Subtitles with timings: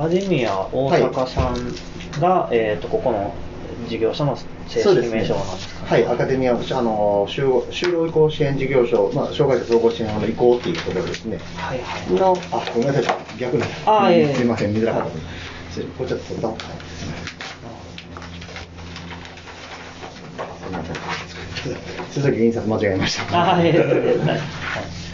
[0.00, 3.34] カデミア大阪さんが、えっ、と、ここの
[3.86, 4.34] 事業所の
[4.66, 11.38] 正式名称なんですか、はい、アカデミア、あの、就就労移行支援事業所、まあ、障害者総合支援の移行っていうところですね。
[11.54, 12.14] はいはい。
[12.14, 13.62] の、あ、ごめんなさい、逆に。
[13.84, 15.20] あーええすいません、見づらかったです。
[15.68, 17.12] 失礼これちょっと取った方がいいですね。
[20.62, 22.10] すみません。
[22.10, 23.52] 鈴木印刷間違えました。
[23.52, 23.70] あはい。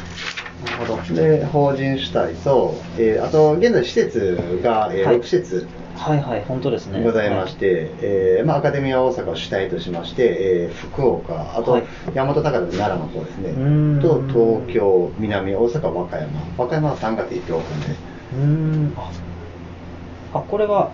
[0.65, 1.15] なるほど。
[1.15, 7.03] で、法人主体と、えーあと、現在施設が、えーはい6施設はいはい、本当ですね。
[7.03, 11.85] ございまして、えーまあ、アカデミア大阪を主体としまして、えー福岡、あと、はい
[12.15, 13.55] 大和高田の奈良の方ですね
[14.03, 17.87] と東京、南大阪、和歌山、和歌山は3月1日オープンで、
[18.33, 18.95] うーん。
[18.97, 19.11] あ、
[20.33, 20.91] あこれは、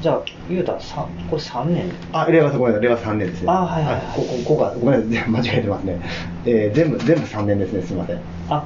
[0.00, 1.90] じゃあ、言うたら、さこれ3年？
[2.12, 3.50] あ、令和、ごめんなさい、令和3年ですね。
[3.50, 6.00] あはいはいはいここ、ここが、ごめんなさい、 間違えてますね。
[6.44, 8.16] えー全部、全部3年ですね、すみません。
[8.48, 8.64] あ、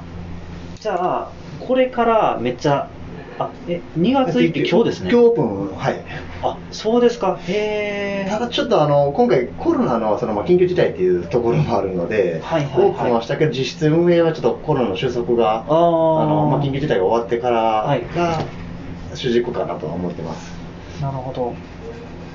[0.83, 2.91] じゃあ、これからめっちゃ、
[3.39, 5.11] あ、え、2月1日今日ですね。
[5.12, 6.05] 今日オープン、はい。
[6.43, 7.39] あ、そうですか。
[7.47, 8.29] へえ。
[8.29, 18.45] ただちょっとあの今回コロナのそのまあ緊急事態っていうところもあるので、はいはいはいオープンはしたけど実質運営はちょっとコロナの収束があーのまあ緊急事態が終わってからはいが
[19.15, 20.53] 主軸かなとは思ってます。
[21.01, 21.55] なるほど。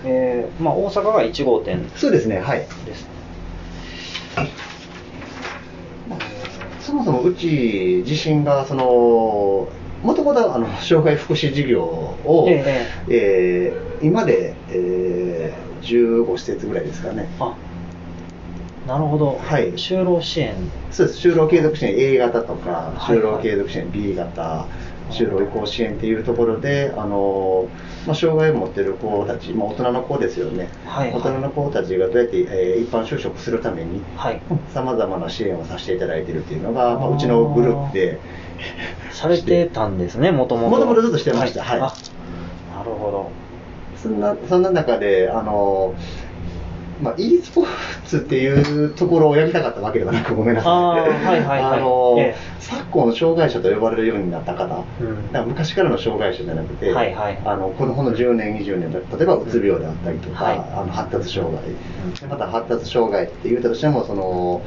[0.06, 2.60] えー、まあ、大阪が1号店そうですね、はい。
[2.86, 3.10] です。
[6.88, 9.68] そもそもうち自身がその
[10.04, 17.28] もともとあの障害福祉事業を、ええー今で、えー15施設ぐらいですかね。
[17.40, 17.56] あ、
[18.88, 19.40] なるほど。
[19.42, 20.56] はい就労支援。
[20.92, 24.66] そうです、就労継続支援 A 型とか、はい就労継続支援 B 型、
[25.10, 27.68] 就労移行支援っていうところで、あの
[28.06, 34.42] まあ、障害を持ってる子たち、まあ、大人の子ですよね、はいはい大人の子たちがどうやって、えー一般就職するために、はい。
[34.74, 38.20] さまざまな支援をさせていただいているっていうのが、まあ、うちのグループで、
[39.12, 40.70] されてたんですね、もともと。
[40.70, 41.82] もともとずっとしてましたはいあ、
[42.78, 43.32] なるほど。
[44.02, 45.96] そんなそんな中で、あの
[47.02, 47.68] まあ、e スポー
[48.06, 50.72] ツっていうところをやりたかったわけではなく、ごめんなさい。
[50.72, 51.62] あーはいはいはい。
[51.62, 52.58] あのええ。
[52.60, 55.28] 昨今の障害者と呼ばれるようになった方、うん。
[55.28, 57.40] だから昔からの障害者じゃなくて、はいはい。
[57.46, 60.58] あのこのこの10年、20年、例えばうつ病であったりとか、はい。
[60.58, 62.14] あの発達障害、ん。
[62.14, 64.62] でまた発達障害って言ったとしても、その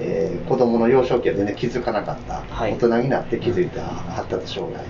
[0.00, 2.72] えー子供の幼少期は全然気づかなかった、はい。
[2.72, 4.84] 大人になって気づいた発達障害。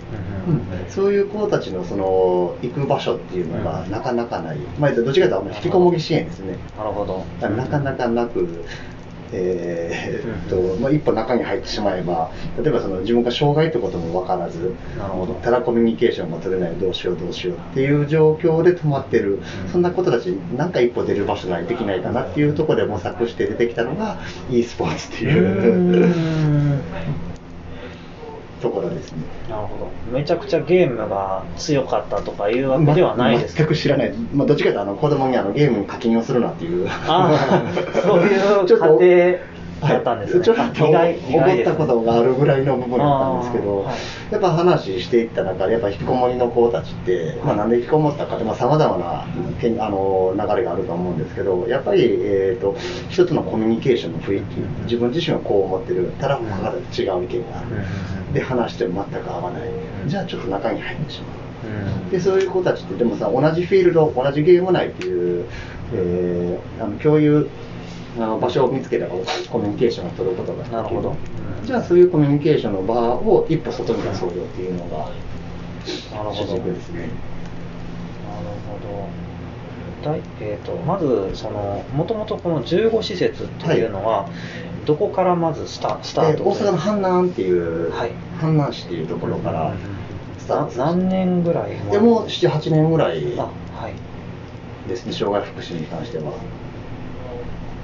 [0.47, 3.91] うんうんそういう子たちのその行く場所っていうのがうん。
[3.91, 7.25] なかなかない、まあ、どっちかというと引きこもり支援ですね、なるほど。
[7.41, 8.65] なかなかなく、
[9.33, 12.31] えーっうとまあ、一歩中に入ってしまえば、
[12.61, 14.75] 例えばその自分が障害ってことも分からず、
[15.43, 19.69] ただコミュニケーションが取れない、どうしよう、どうしようっていう状況で止まってる、うん。
[19.71, 20.27] そんな子たち、
[20.57, 24.19] なんか一歩出る場所ないできないかなっていうところで模索して出てきたのが
[24.51, 25.79] e スポーツっていう。
[25.79, 27.40] ん
[28.61, 29.19] ところですね。
[29.49, 29.91] なるほど。
[30.13, 49.27] めちゃくちゃゲームが強かったとかいうわけではないです全く知らない、まあ、どっちかというとあの子供にあのゲームに課金をするなっていう、あーそういう 家庭だったんですねはい、ちょっと意外意外怒ったことがあるぐらいの部分だったんですけど、はいやっぱ話していった中で、やっぱ引きこもりの子たちって、まあ、なんで引きこもったかって、さまざ、まな
[49.61, 52.77] けんあの流れがあると思うんですけど、やっぱり、えー、と
[53.09, 59.63] 一つのコミュニケーションの雰囲気、自分自身はこう思ってる、ただ他から違う意見がある、で話しても全く合わない、
[60.07, 62.01] じゃあちょっと中に入ってしまう。
[62.05, 62.11] うん。
[62.11, 65.47] でそういう子たちってでもさ同じフィールド同じゲーム内っていう、
[65.93, 67.49] えーあの共有
[68.19, 69.15] あの場所を見つければ
[69.51, 70.77] コミュニケーションを取ることができる。
[70.77, 71.17] なるほど。
[71.65, 75.11] じゃあそういうコミュニケーションの場を一歩外に出そうよっていうのが
[75.87, 76.55] 主なるほど。
[76.57, 77.01] 軸ですね。
[77.01, 77.11] なる
[78.67, 80.11] ほど。
[80.11, 84.29] だいえー、とまずその、もともとこの15施設というのは、
[84.87, 88.13] どこからまずスタスタートで大阪の阪南っていう、はい。
[88.41, 89.75] 阪南市っていうところから
[90.39, 93.23] スタートな何年ぐらいでもう78年ぐらい。
[94.89, 96.33] ですね障害福祉に関しては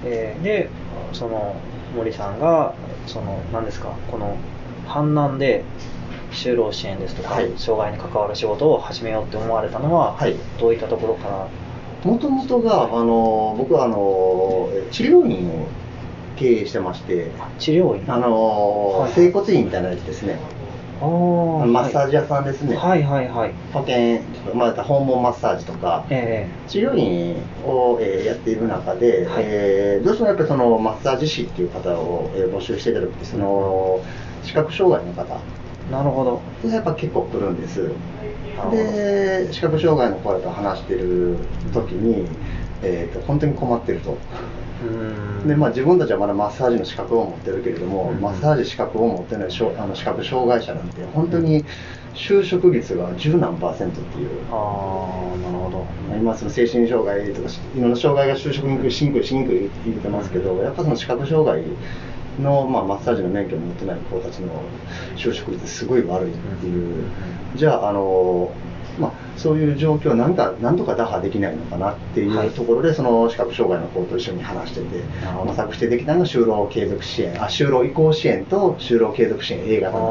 [0.07, 0.71] えーで
[1.13, 1.55] その
[1.97, 2.75] 森さんが
[3.07, 4.37] その何ですかこの
[4.87, 5.65] 阪南で
[6.33, 7.53] 就労支援ですとか、はい。
[7.57, 10.37] 障害に関わる仕事を始めようって思われたのは、はい。
[10.61, 11.49] どういったところから？
[12.11, 15.67] もともとがあの僕はあの治療院を
[16.37, 18.05] 経営してまして治療院？
[18.13, 19.13] あの、はい。
[19.13, 20.39] 整骨院みたいなやつですね
[21.01, 23.53] マッサージ屋さんですね、はいはいはい。
[23.73, 24.21] 保険、
[24.55, 29.45] まあ、訪問マッサージとか、え治療院を、えーやっている中で、はい。
[29.45, 34.01] えーどうしてもやっぱりそのマッサージ師っていう方を、えー募集していた時ってその
[34.43, 35.39] 視覚障害の方。
[35.89, 36.41] えなるほど。
[36.69, 37.91] でやっぱ結構来るんです。
[38.71, 41.37] で視覚障害の子らと話してる
[41.75, 42.27] 時に、
[42.83, 44.17] えー、と本当に困ってると
[45.47, 48.21] でまあ、自分たちはまだマッサージの資格を持ってるけれども、うん。
[48.21, 51.65] マッサージ資格を持ってないしょあの視覚障害者なんて本当に
[52.15, 54.31] 就職率が十何パーセントっていう。
[54.51, 55.87] ああなるほど。
[56.17, 61.63] 今その精神障害とかしいろんな障害が就職にくいしにくいしにくいって言ってますけどやっぱその視覚障害
[62.43, 64.63] の、まあ、マッサージの免許を持ってない子たちの
[65.17, 67.05] 就職率すごい悪いっていう、
[67.55, 68.53] じゃああの、
[68.99, 72.49] まあ、そういう状況をなんかなんとか打破できないのかなっていはい。
[72.49, 75.03] うところで、その視覚障害の子と一緒に話してて
[75.45, 80.11] 模索してできたのが就労継続支援あ就労移行支援と就労継続支援 A 型なんで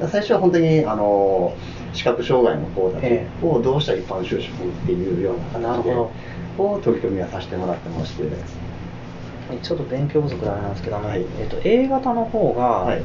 [0.00, 0.04] す。
[0.04, 1.54] あ最初は本当にあの
[1.92, 6.02] 視覚障害の子たちえをどうしたら一般就職っていうような形で、なる
[6.58, 11.24] ほを取り組みはさせてもらってまして、ーちょっと勉強不足なんですけどはい。
[11.38, 13.02] えっと A 型の方が、はい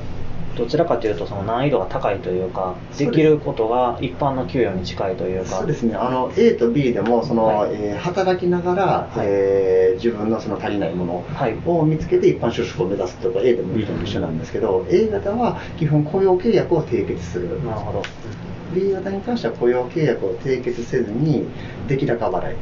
[0.57, 5.57] どちらかというとその難易度が高いというかできることが一般の給与に近いというか。
[5.57, 5.95] そうですね。
[5.95, 7.71] あの A と B でもその、はい。
[7.74, 9.25] えー働きながら、はい。
[9.27, 11.56] えー自分のその足りないものはい。
[11.65, 17.48] を見つけて一般就職を目指すとか A でも B でも一緒なんですけど、A 型は基本雇用契約を締結する。
[17.63, 18.01] なるほど、
[18.74, 21.45] B 型に関しては雇用契約を締結せずに
[21.88, 22.56] 出来高払い。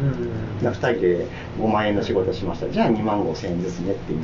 [0.00, 0.06] うん。
[0.06, 1.26] うんうん2人で
[1.60, 2.68] 5万円の仕事をしました。
[2.68, 4.18] じゃあ2万5千円ですねっていう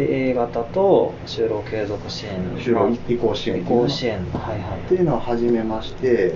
[0.00, 3.60] で A 型と就労継続支援就労移行支援。
[3.60, 4.18] 移行支援。
[4.32, 4.80] はいはい。
[4.80, 6.34] っていうのを始めまして。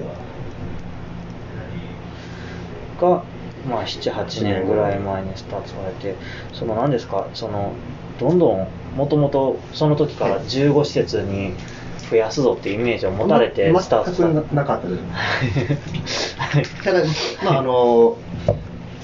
[3.00, 3.24] が、
[3.68, 6.16] まあ、78年ぐらい前にスタートされて
[6.52, 7.72] その何ですかその
[8.18, 11.54] どんどんもともとその時から15施設に
[12.10, 14.96] 増やすぞっていうイメージを持たれてまスタートされ全くなかったで
[16.06, 17.00] すはい ただ、
[17.42, 18.16] まああの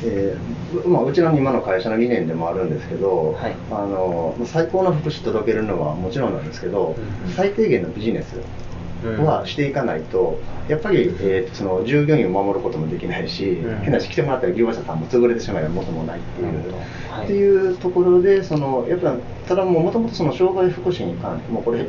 [0.04, 3.54] えーまあ、うちの今の会社の理念でもあるんですけど、はい。
[3.70, 7.32] あの最高の福祉届けるのはもちろんなんですけど、うん。
[7.32, 8.36] 最低限のビジネス
[9.04, 9.24] うん。
[9.24, 10.38] はしていかないと、
[10.68, 13.78] やっぱり、えーとその従業員を守ることもできないし、うん。
[13.80, 16.74] 変な話来てもらったら業者さんも潰れてしまえば元もないっていう。
[17.10, 17.24] はい。
[17.24, 19.16] っていうところで、そのやっぱ
[19.48, 21.86] ただもともとその障害福祉に関して、もうこれ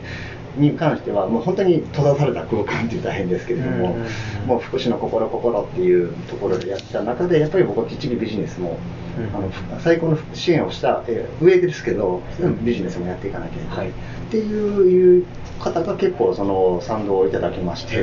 [0.57, 3.98] に関しては、もう本当に閉ざされた空間って言ったら変ですけれども、
[4.45, 8.77] もう福祉の心、心っていうところでやってた中で、やっぱり僕はきっちりビジネスも、
[9.18, 9.36] うん。
[9.36, 12.21] あの最高の支援をした、えー上ですけど、
[12.63, 13.89] ビジネスもやっていかなきゃいけない、はい。
[13.89, 13.92] っ
[14.30, 15.25] ていういう
[15.59, 18.00] 方が結構その賛同をいただきまして。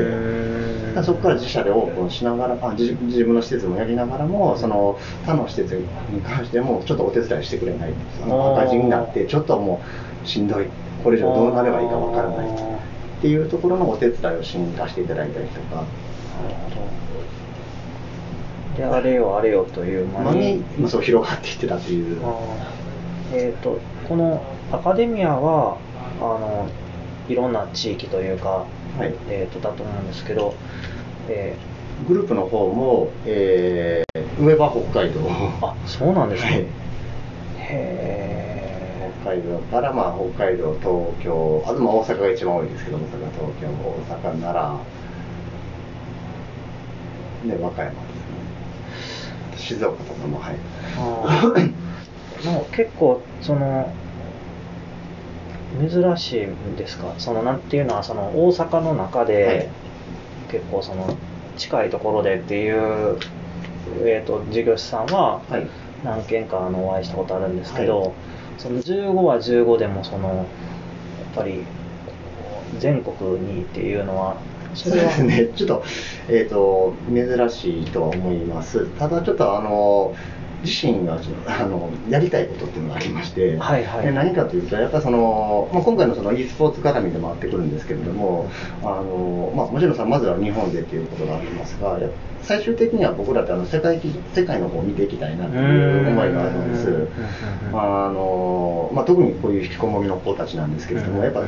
[1.02, 9.80] そこから自社でオープンしながらあ自自分の施設もやりながらもその他の施設に関してもちょっとお手伝いしてくれないその赤字になってちょっとも
[10.24, 10.66] うしんどい
[11.02, 12.48] これ以上どうなればいいかわからない。
[12.48, 15.84] っていうところのお手伝いをしに行かせていただいたりとか。
[18.76, 20.54] であれよあれよという間のに。
[20.54, 22.18] に、まあ、そう広がっていってたっていう。
[23.32, 23.78] えー、と
[24.08, 24.42] この
[24.72, 25.78] アカデミアは
[26.20, 26.68] あの
[27.28, 28.64] いろんな地域というか、
[28.96, 29.14] はい。
[29.28, 30.54] えー、とだと思うんですけど、
[31.28, 31.56] え
[32.06, 34.08] グループの方も、えー
[34.40, 36.66] 上は北海道ーあそうなんですね、はい。
[37.58, 38.37] へ北
[39.24, 43.72] 海道から、まあ、北海道、東京、あとまあ大阪が一番多いですけど、大阪、東京、大
[44.18, 44.56] 阪、奈
[47.44, 47.98] 良、ね、和歌山で
[49.56, 49.78] すね。
[49.78, 50.56] 静岡とかも、はい。
[52.46, 53.92] もう結構その
[55.80, 57.12] 珍しいんですか？
[57.18, 59.68] そのなんていうのはその大阪の中で、はい
[60.50, 61.14] 結構その
[61.58, 63.18] 近いところでっていう、
[64.06, 65.66] えー、と事業者さんははい。
[66.04, 68.10] 何件かあのお会いしたことあるんですけど、はい
[68.58, 70.46] その15は15でもそのやっ
[71.34, 71.64] ぱり
[72.78, 74.36] 全国にっていうのは
[74.74, 75.84] そうですね、ちょっと、
[76.28, 78.86] えっ、と、珍しいとは思います。
[78.98, 80.14] ただ、ちょっと、あの、
[80.62, 88.50] 自身があのやりたいことっていうのがありまして、はいはいで何かというと、やっぱりその、まあ、今回のその e スポーツ絡みでもあってくるんですけれども、
[88.82, 97.08] あのまあ、もちろんさ、まずは日本でっていうことがありますが、やっぱ最終的には僕らってあの世界的世界の方を見ていきたいなっていう思いがあるんです。
[97.72, 101.42] あのまあ、特にこういう引きこもりの子たちなんですけれども、やっぱ、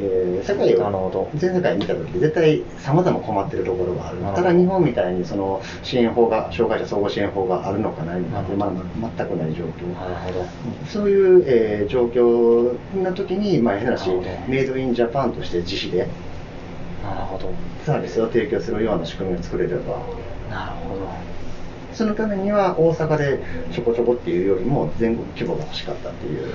[0.00, 4.18] えー世界を全世界見たとき、絶対さまざま困ってるところがある。
[4.34, 8.70] ただ日本みたいにその支援法が、障害者総合支援法があるのかないのかって、まあ、
[9.16, 9.92] 全くない状況。
[9.94, 10.46] なるほど。
[10.86, 14.10] そういう、えー状況な時に、まあ、変な話
[14.48, 16.08] メイドインジャパンとして自費で
[17.14, 17.52] なるほど。
[17.84, 19.98] サービスを提供するような仕組みを作れれば、
[20.50, 21.06] なるほど。
[21.92, 23.40] そのためには大阪で
[23.72, 26.46] ちょこちょこっていうよりも全国規模が欲しかったっていう。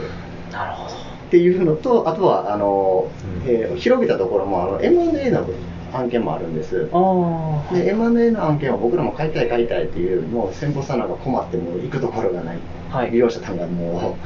[0.51, 0.95] なるほど。
[0.95, 0.97] っ
[1.31, 3.09] ていうのと、あとはあの、
[3.45, 3.49] うん。
[3.49, 5.47] えー広げたところもあの M&A の
[5.93, 6.89] 案件もあるんです。
[7.73, 12.57] で M&A の案件は僕らも買いたい買いたいっていう、もう先方さんなんか困っても行くところがない、
[12.89, 13.11] はい。
[13.11, 14.17] 利用者さんがも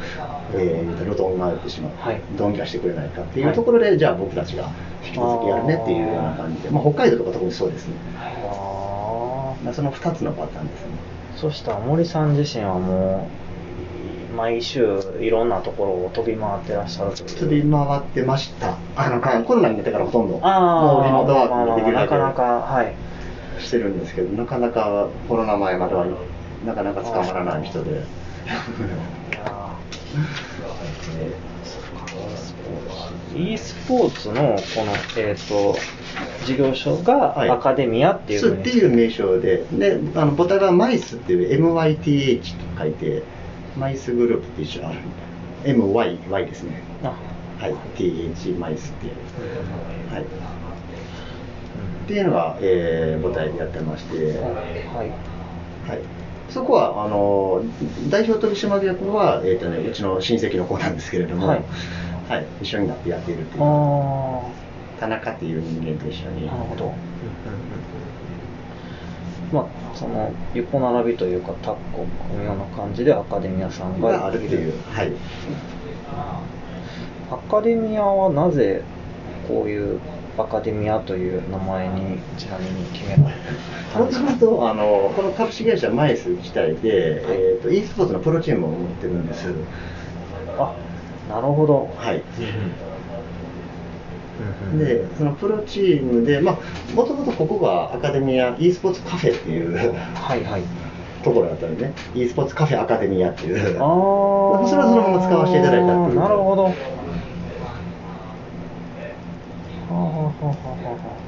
[0.53, 2.21] う、えー、路頭に迷ってしまう、はい。
[2.37, 4.69] どうにかしてくれないかっていうところで、じゃあ僕たちが
[5.03, 7.95] 引き続きやるねっていうような感じで、まあ、北海道とか特にそうですね。
[8.17, 10.89] あその2つのパターンですね。
[11.35, 13.44] そしたら森さん自身はもう
[14.35, 18.77] 毎週いろんなところを飛び回ってらっしゃると飛び回ってました。
[18.95, 22.93] あの、かコロナになってからほとんど、ああもうリモートワークできるだけなかなかはい。
[23.59, 26.05] してるんですけど、なかなかコロナ前までは
[26.65, 27.91] なかなか捕まらない人で。
[27.91, 27.93] い。
[27.95, 33.53] やー。
[33.53, 34.11] e スポー。
[34.11, 35.77] ツのこの、えー、と
[36.45, 37.49] 事業所がはい。
[37.49, 43.23] アカデミアっていうふうに、そうっていう名称で、で、あの、ボタンがマイスっていう MYTH と書いて、
[43.77, 44.99] マイスグループって一緒ある。
[45.63, 46.81] MY、Y ですね。
[47.03, 47.13] あ
[47.59, 47.73] はい。
[47.95, 49.13] TH マイスっていう。
[50.13, 50.23] はい。
[50.23, 50.25] っ
[52.01, 55.09] うんていうのが、えー、母体でやってまして、はい
[55.89, 55.99] はい。
[56.49, 57.63] そこは、あの、
[58.09, 61.63] 代表取締役は、えっ、とね、うちの親戚の子なんですけれども、はい
[62.29, 62.45] はい。
[62.61, 63.63] 一緒になってやっているっていう。
[63.63, 64.41] あ
[64.99, 66.47] 田中っていう人間と一緒に。
[66.47, 66.93] あなるほど、
[69.55, 74.73] まあその横並びというかタッグを組むような感じでアカデミアさんががあるっていう。
[74.91, 75.11] はい。
[77.31, 78.81] アカデミアはなぜ
[79.47, 79.99] こういう
[80.37, 83.35] アカデミアという名前にちなみに決められ
[83.93, 84.33] たんもですか？
[84.33, 89.47] ともと、あの、この株式会社マイス自体で、えっ、と、e スポーツのプロチームを持ってるんです。
[90.57, 90.73] あ
[91.29, 92.21] なるほどはい。
[94.77, 99.75] で、そのプロチームで、まあ、もともとここがアカデミア e スポーツカフェっていう
[100.15, 100.61] はいはい。
[101.23, 103.77] ところだったんでね、e スポーツカフェアカデミアっていう。
[103.79, 103.83] あ
[104.63, 106.19] あ それはそのまま使わせていただいたっていう。
[106.19, 106.63] なるほど。
[106.65, 106.69] は
[109.89, 110.11] あはあは
[110.41, 111.25] あはあはあ。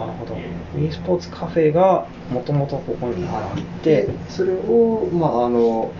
[0.00, 0.36] なるほど。
[0.84, 5.90] e スポーツカフェがもともとここにあってで、それを、まあ、あの、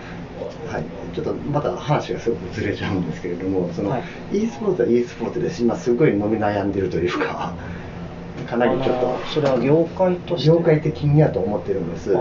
[0.45, 0.83] はい、
[1.15, 5.61] ちょっとまた話がすごくずれちゃうんですけれども、その、はい e スポーツは e スポーツです。
[5.63, 7.53] 今すごい飲み悩んでるというか、
[8.49, 9.17] かなりちょっと。
[9.33, 12.11] それは業界として業界的にやと思ってるんです。
[12.11, 12.17] って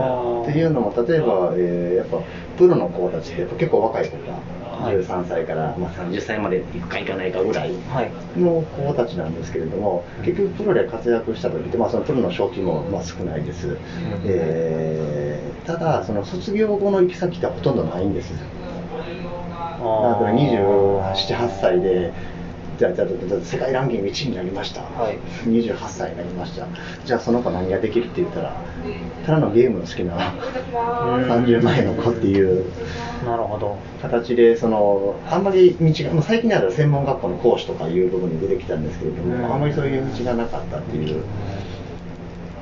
[0.59, 2.21] いうのも、例えば、えーやっぱ
[2.57, 8.13] プロの子たちってやっぱ結構若い子が、はい13歳から、まあ、30歳まで行くか行かないかぐらいはい。
[8.37, 13.81] の子たちなんですけれども、結局プロで活躍した時って、まあ、そのプロの賞金もまあ少ないです。
[14.23, 18.49] えーただ、その卒業後の行き先ってほとんどないんです。
[20.01, 22.15] だから27、8歳で、
[22.79, 23.09] じゃあ、じゃあ、
[23.43, 24.83] 世界ランキング1位になりました。
[24.83, 25.19] はい
[25.49, 26.67] 28歳になりました。
[27.05, 28.57] じゃあ、その子何ができるって言ったら、
[29.27, 30.35] ただのゲームの好きな
[30.73, 32.65] 30前の子っていう
[33.25, 41.23] なるほど形で、その、あんまり道が、まあ最近では専門学校の講師とかいう部分に出てきたんですけれども、うんあんまりそういう道がなかったっていう。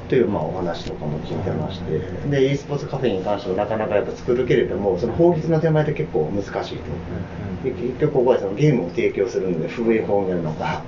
[0.09, 1.99] というまあお話とかも聞いてまして、
[2.31, 6.85] で、e スポーツカフェに関してもなかなかやっぱ作るけれども、その法律の手前で結構難しいと。
[7.65, 10.83] で結局ここはそのゲームを提供するので、不営法になるのか、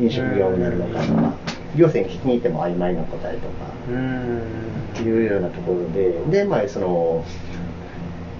[0.00, 1.34] 飲食業になるのかとか、
[1.76, 7.24] 行政に聞きに行っても曖昧な答えとか、いうようなところで、で、まあ、その、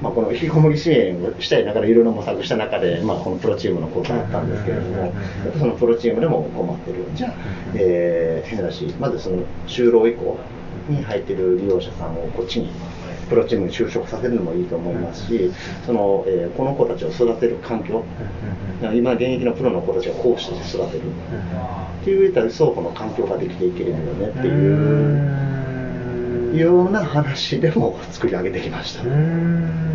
[0.02, 5.12] まあ、この引きこもり支援をしたいながらいろいろ模索した中で、まあ、このプロチームの効果だったんですけれども、
[5.58, 6.98] そのプロチームでも困ってる。
[7.14, 7.32] じゃあ、
[7.74, 10.38] えー変なし、まずその就労以降
[10.88, 12.70] に入ってる利用者さんをこっちに、
[13.28, 15.50] プロチームに就職させるのもいいと思いますし、
[15.84, 18.02] その、えーこの子たちを育てる環境、
[18.94, 21.02] 今現役のプロの子たちを講師として育てる。
[22.00, 25.67] っていうたら双方の環境ができていけるよねっていう
[26.54, 29.02] ような話でも作り上げてきました。
[29.02, 29.88] うん。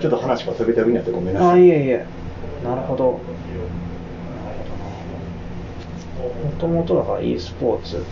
[0.00, 1.60] ちょっと話が飛び飛びになってごめんなさい。
[1.60, 2.06] あいえいえ。
[2.64, 3.04] なるほど。
[3.06, 3.20] も
[6.58, 8.04] ともとだから e スポーツ。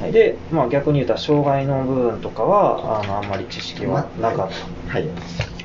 [0.00, 0.12] はい。
[0.12, 4.50] で、まあ、逆に言うたら障害の部分とかはあのあんまり知識はなかっ
[4.86, 5.08] た、はい。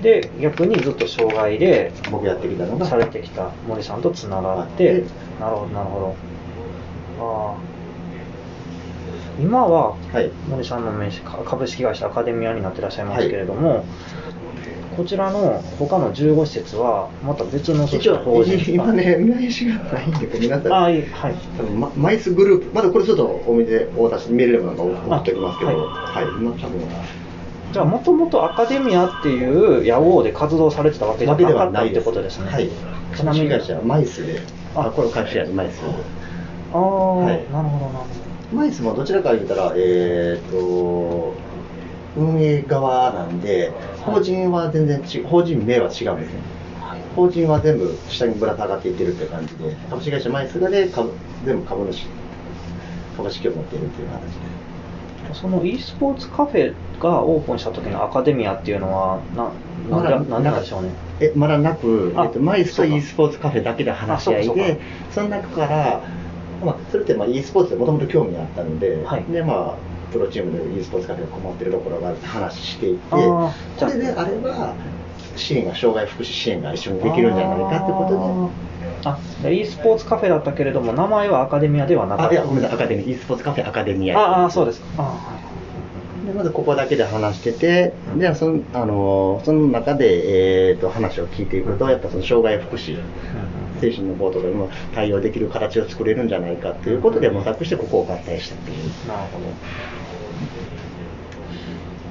[0.01, 5.03] で逆にずっと障害で僕やってきたのが、されてきた森さんとつながって、はい。
[5.39, 6.15] なるほどなるほど。
[7.19, 7.70] ああ
[9.39, 10.31] 今ははい。
[10.49, 13.85] 森さんの名刺か株式会社アカデミアになってらっしゃいますけれども、
[14.95, 20.71] こちらの他の15施設はまた別の一応今ね、見返しがないんでごめんなさい。
[20.71, 21.35] あいいはい。
[21.57, 26.81] 多分まマイスグループ、まだこれちょっとお見て、お渡し、メールでもなんか送っておきますけど、あはい、今多分、
[27.71, 32.05] じゃあもともとアカデミアっていう屋号で活動されてたわけじゃなかったってはないです。
[32.05, 32.39] ことです。
[32.39, 32.69] ねはい。
[33.15, 33.49] ちなみに。
[33.49, 34.41] 株式会社はマイスで、
[34.75, 35.81] ああ、これ会社やマイス。
[36.73, 37.27] ああ、はい。
[37.27, 41.33] なるほどなるほマイスもどちらか言ったら、えー、と
[42.17, 46.41] 運営側なんで、法人は全然違う、法人名は違うんですね。
[47.15, 51.11] 法人は全部下にぶら下がっていってるっていう感じで、株式会社マイスがで株
[51.45, 52.07] 全部株主、
[53.15, 54.61] 株式を持っているっていう形で。
[55.31, 59.51] どその e スポーツカフェがオープンした時のアカデミアっていうのはな
[59.89, 60.89] なんでなんでしょうね。
[61.19, 64.79] えまだなく、あえっと、マイスと e スポーツカフェだけで話し合いで、
[65.11, 66.01] その中から、
[66.63, 69.23] まあ、それってまあ e スポーツでもともと興味があったので、はい。
[69.23, 73.51] でまあ、プロチームで e スポーツカフェが困ってるところがあるって話していて、あー。
[73.79, 74.75] じゃあそれであれば、
[75.35, 78.51] 支援が、障害福祉支援が一緒にできるんじゃないかってこと
[79.03, 82.33] ああ e スポーツカフェだったけれども名前はアカデミアではなかった。
[82.33, 84.19] いや、ごめんなさい、アカデミー、e スポーツカフェアカデミア。
[84.19, 84.87] ああそうですか。
[84.97, 85.17] あは
[86.23, 86.27] い。
[86.27, 92.99] でまずここだけで話してて、でそのあのその中で、えー、と話を聞いていくと、やっぱその障害福祉、
[93.81, 98.77] 精神の方とかにも対応できる形を作れるんじゃないかということで模索して、ここを合体したっていう。
[99.07, 99.45] なるほど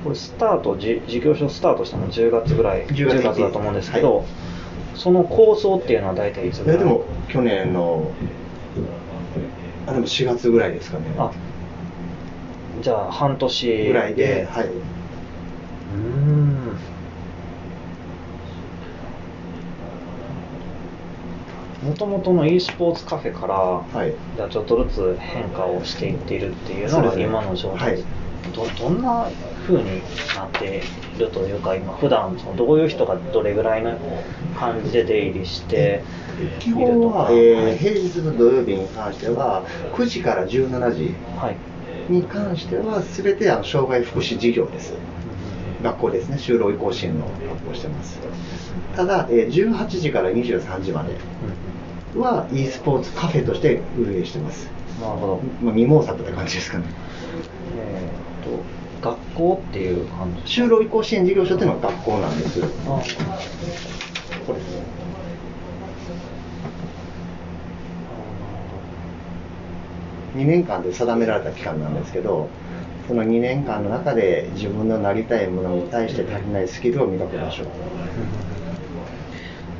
[0.02, 4.26] これスタートじ事業所スタートしたの10月ぐらい10 10月月だと思うんですけど、はい。
[4.94, 6.76] その構想っていうのは大体いつぐらい？
[6.76, 8.10] えでも去年の
[9.86, 11.04] あでも4月ぐらいですかね。
[11.18, 11.30] あ
[12.80, 14.66] じゃあ半年ぐらいで、はい。
[14.66, 16.76] うーん
[21.82, 24.14] もともとの e スポーツカフェから、はい。
[24.36, 28.76] じゃあちょっとずつ変化をしていっているっていうのが今の状態です、はい。
[28.76, 29.30] どどんな
[29.66, 30.02] 風に
[30.36, 30.82] なって
[31.16, 33.98] いるというか今普段そのどういう人がどれぐらいの
[34.58, 36.02] 感じで出入りして
[36.58, 36.86] 基いるとか。
[36.86, 41.56] 本は、えー平日の土曜日に関しては9時から17時はい。
[42.12, 44.94] に関しては全てあの障害福祉事業です
[45.82, 46.36] 学校ですね。
[46.36, 48.18] 就労移行支援の学校をしてます。
[48.96, 51.14] ただ、えー18時から23時まで
[52.18, 54.68] は e スポーツカフェとして運営してます、
[55.00, 55.40] なるほど。
[55.62, 56.84] まあ、未毛作って感じですかね。
[57.78, 62.62] えー、と学校っていう感じ就労移行支援事業所っていうのは学校なんです。
[62.62, 62.66] あ。
[62.66, 63.02] こ
[64.48, 64.76] こです。
[64.76, 65.00] ね
[70.36, 72.48] 2年間で定められた期間なんですけど
[73.10, 77.64] その2年間の中で自分のなりたいものに対して足りないスキルを磨く場所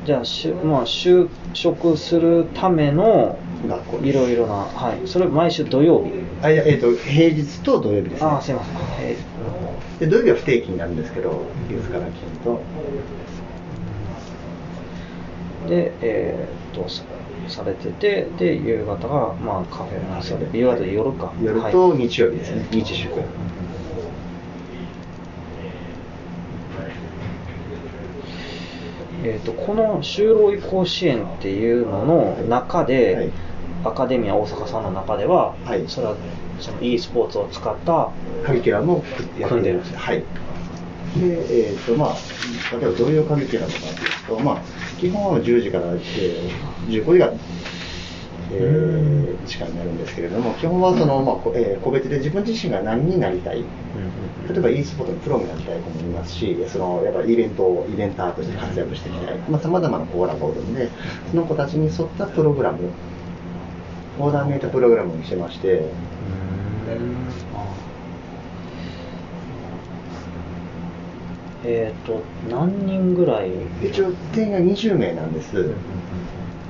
[0.05, 6.11] じゃあしゅ、まあ、就職するための学校いろいろな、はい、それ毎週土曜日？
[6.41, 8.27] あいや、えー、と平日と土曜日ですね。
[8.27, 9.15] ああすいません、え
[10.01, 12.11] で土曜日は不定期になるんですけど月から金
[12.43, 12.59] と。
[15.67, 16.89] ーでえーっと
[17.47, 21.25] さされててで夕方が、まあ、カフェなんですよね夕方で夜か。
[21.27, 21.43] はい。
[21.43, 23.23] 夜と日曜日ですね、日祝
[29.23, 33.31] えー、とこの就労移行支援っていうのの中で、はい。
[33.83, 35.83] アカデミア大阪さんの中では、はい。
[35.87, 36.15] それは
[36.59, 38.09] その e スポーツを使った
[38.43, 39.03] カリキュラムを
[39.39, 40.19] やって組んでるはい。
[40.19, 42.15] でえーとまあ、
[42.79, 44.61] 例えばどういうカリキュラムかというと、まあ、
[45.01, 47.33] 基本は10時から、えー15時が、
[48.53, 53.63] えー時間になるんですけれども基本はその、まあこえー個別で自分自身が何になりたい。
[54.49, 60.89] 例えば e スポーツのプロになりたい子もいますし、そのやっぱイベント、イベンターとして活躍していきたい、まあ、様々なコーラがおるんで、
[61.29, 62.89] その子たちに沿ったプログラム、
[64.19, 65.89] オーダーメイドプログラムにしてまして、
[71.63, 73.51] えっ、と何人ぐらい？
[73.83, 75.73] 一応定員が20名なんです。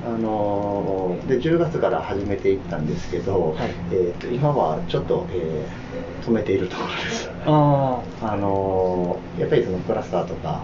[0.04, 3.70] あのーで10月から始めていったんですけど、はい。
[3.92, 7.28] えーと今はちょっと、えー止めているところです。
[7.46, 10.62] ああのーやっぱりそのクラスターとか、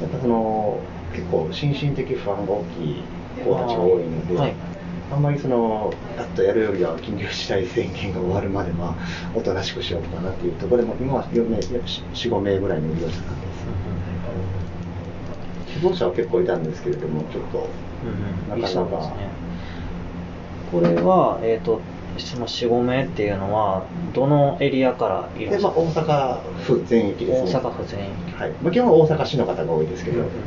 [0.00, 0.78] やっぱその
[1.14, 3.02] 結構心身的不安が大きい
[3.44, 4.54] 子たちが多いので、はい
[5.14, 8.94] あんまりそのガッとやるよりは緊急事態宣言が終わるまでは
[9.34, 13.64] おとなしくしようかなっていうところでも今は4名45名ぐらいの利用者なんです
[15.74, 17.68] 希望者は結構いたんですけれどもちょっと
[18.48, 19.12] なかなか。
[20.70, 21.80] これは、えっ、と、
[22.18, 27.50] その4、5名っていうのは、どのエリアからいらで、っしゃるまあ、大阪府全域ですね。
[27.52, 28.34] 大阪府全域。
[28.34, 28.50] はい。
[28.62, 30.44] まあ、基本は大阪市の方が多いですけど、なるほど。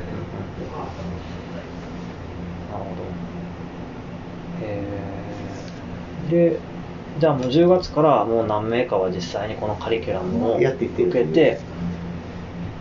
[4.63, 4.97] えー
[6.29, 6.59] で、
[7.19, 11.59] じゃあもう10月からもう何名かは実際にこのカリキュラムをやっていってる受けて、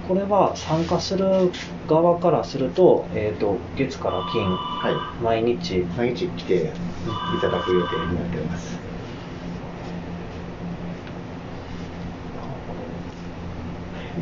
[0.09, 1.51] これは参加する
[1.89, 5.23] 側からすると、えっ、と、月から金、はい。
[5.23, 8.79] 毎日、毎日来ていただく予定になっております。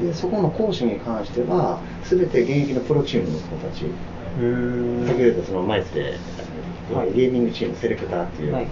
[0.01, 5.05] でそこの講師に関しては、すべて現役のプロチームの子たち、うー。
[5.05, 6.19] ん先ほど言ったその前で、
[6.93, 7.13] はい。
[7.13, 8.67] ゲーミングチームセレクターっていうのはい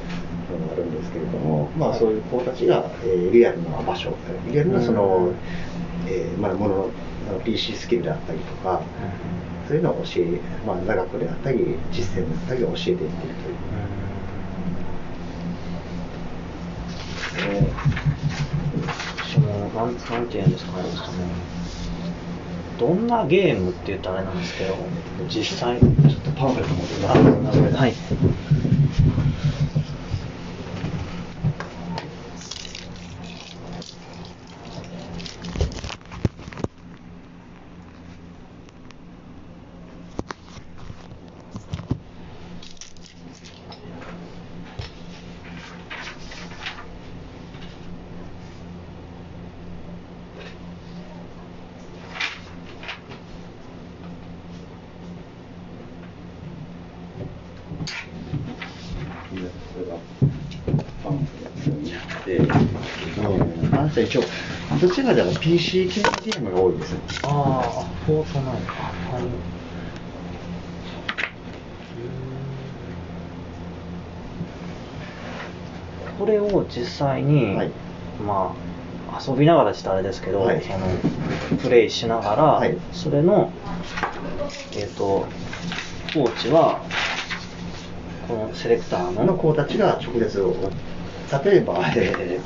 [0.58, 4.14] があるんですけれども、まあ、そういう子たちが、えーリアルな場所、
[4.52, 5.32] リアルなその、
[6.08, 6.76] えーまあ、もの
[7.32, 8.80] の PC スキルであったりとか、
[9.68, 13.56] そういうのを教え、まあ、座学であったり、実践であったりを教えていっているという。
[17.48, 17.72] えー
[19.32, 20.88] そのなんなんていうんですかね。
[20.94, 21.10] そ
[22.86, 24.76] のどんなゲームって言ったらあれなんですけど
[25.28, 27.76] 実際ちょっとパンフレット持ってきます。
[27.76, 27.94] はい
[64.04, 64.22] 一応、
[64.80, 66.96] どちらかというと PC 系のゲームが多いです。
[67.24, 68.72] ああ、フォートナイトか。
[69.14, 69.52] はい。
[76.18, 77.70] これを実際に、はい
[78.24, 78.54] ま
[79.10, 83.52] あ、遊びながらしたあれですけど、はいそのプレイしながら、はいそれの、
[84.76, 85.26] えっ、と、
[86.14, 86.80] ポーチは、
[88.28, 90.54] このセレクターの、の子たちが直接を、
[91.44, 92.40] 例えば、えー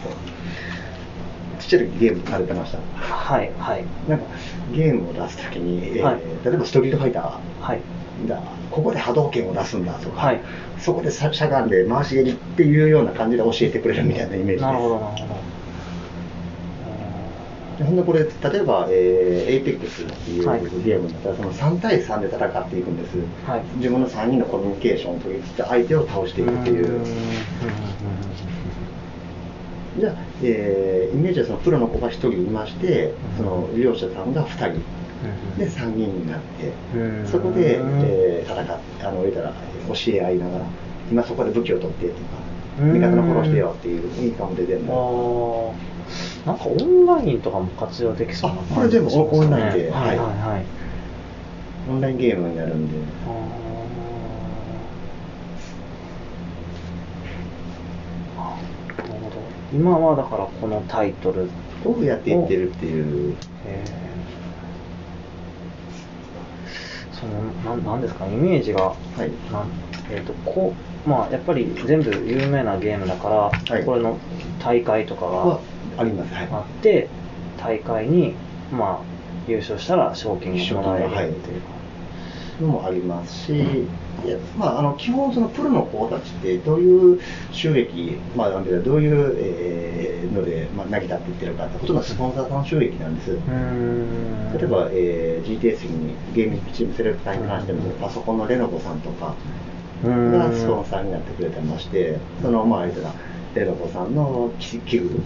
[1.66, 2.78] と、ちっちゃい時ゲームされてました。
[2.98, 4.24] はい、はい、なんか
[4.72, 7.20] ゲームを出すときに、えーはい例えばストリートファイタ
[7.60, 7.80] はい。
[8.24, 10.40] ーだ、ここで波動拳を出すんだとか、はい
[10.78, 14.62] そこでしゃがんで回し蹴りっていうような感じで教えてくれるみたいなイメージです。
[14.62, 15.56] なるほど、なるほど。
[17.78, 18.28] でほんでこれ、例
[18.60, 27.00] えば、えー、APEX っていうはいゲームだったら、その3対3で戦っていくんです、はい自分の3人のコミュニケーションを取りつつ、相手を倒していくっていう。
[29.98, 34.80] じゃあ、えーイメージはそのプロの子が1人いまして、その両者さんが2人、
[35.58, 36.72] で3人になって。
[36.98, 39.52] うん、そこで、えー戦って、あのたら
[39.88, 40.64] 教え合いながら、
[41.10, 42.20] 今そこで武器を取ってとか、
[42.80, 42.92] うん。
[42.92, 45.72] 味方のフォローしてよっていう、いいかも出てるの。
[45.74, 46.46] あー。
[46.46, 49.90] なんかオンラインとかも活用できそうなあこれ全部オンラインで。
[49.90, 50.64] はいはいははい。
[51.90, 52.94] オンラインゲームになるんで。
[58.38, 59.55] あーなるほど。
[59.72, 61.48] 今はだからこのタイトル、
[61.84, 63.34] をやっていってるっていう。
[63.66, 64.06] えー
[67.12, 67.32] その
[67.64, 68.26] なんなんですか？
[68.26, 69.30] イメージが、はいなん
[70.10, 70.74] えーとこ
[71.06, 74.18] うまあ、やっぱり全部有名なゲームだから、はいこれの
[74.62, 75.60] 大会とかはが
[75.98, 76.34] あります。
[76.34, 76.48] はい。
[76.52, 77.08] あって、
[77.58, 78.34] 大会に、
[78.70, 79.04] まあ、
[79.48, 81.68] 優勝したら賞金がもらえるはいっていうか。
[82.60, 83.64] のもありますし、いや
[84.58, 87.20] まあ、あの基本、そのプロの子たちってどういう
[87.52, 93.30] 収益、まあ、どういう、えーので、まあ、成り立っていってるかってほとんどスポンサーさん収益なんです。
[93.30, 99.34] 例えば、えー GTS にゲームチームセレクターに関しても、パソコンのレノボさんとか
[100.04, 103.14] がスポンサーになってくれてまして、そのまあ、言ったら、
[103.54, 105.22] レノボさんの器器具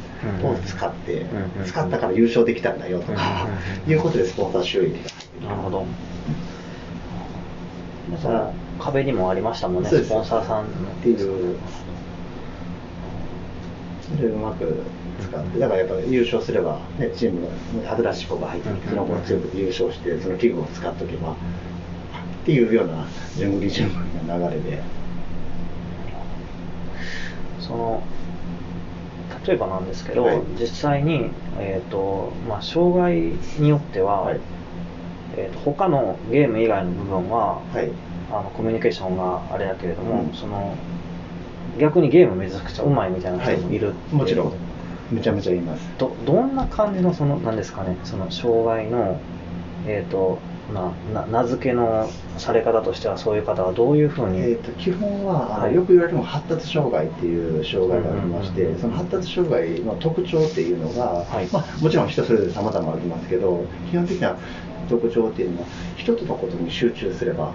[0.46, 1.26] を使って、
[1.58, 1.64] うん。
[1.64, 3.48] 使ったから優勝できたんだよとか、
[3.86, 3.92] うん。
[3.92, 4.92] いうことでスポンサー収益
[5.42, 5.86] がなるほど。
[8.12, 10.90] だから、壁にもありましたもんね、スポンサーさんの。
[10.90, 11.56] っていう、
[14.16, 14.82] それをうまく
[15.20, 17.46] 使って、だからやっぱり優勝すれば、ね、チーム
[17.84, 21.34] が新しい子が入ってきて、その子が強くて優勝して、その器具を使っておけば、っ
[22.44, 24.82] ていうような順繰り順繰りな流れで。
[27.60, 28.02] その
[29.46, 34.40] 例えばなんですけど、はい実際に、えーとまあ、障害によっては、はい
[35.36, 37.90] えーと他のゲーム以外の部分は、はい。
[38.32, 40.32] あのコミュニケーションがあれだけれども、うん。
[40.34, 40.76] その
[41.78, 43.78] 逆にゲームめちゃくちゃうまいみたいな人もい。
[43.78, 44.52] る、もちろん、
[45.10, 45.88] めちゃめちゃいます。
[45.98, 49.20] どどんな感じのそのなんですかねその障害の
[49.86, 50.40] えっ、とまあ
[50.72, 55.74] な名付けのされ方としてはそういう方はどういうふうに、えー、と基本ははい。
[55.74, 58.80] よく言われるのが発達障害っていう障害がありまして、うんうんうん。
[58.80, 61.46] その発達障害の特徴っていうのが、はい。
[61.52, 64.36] まあ、もちろん人それぞれ様々ありますけど基本的な
[64.88, 65.66] 特徴っていうのは
[66.00, 67.52] 一つのことに集中すれば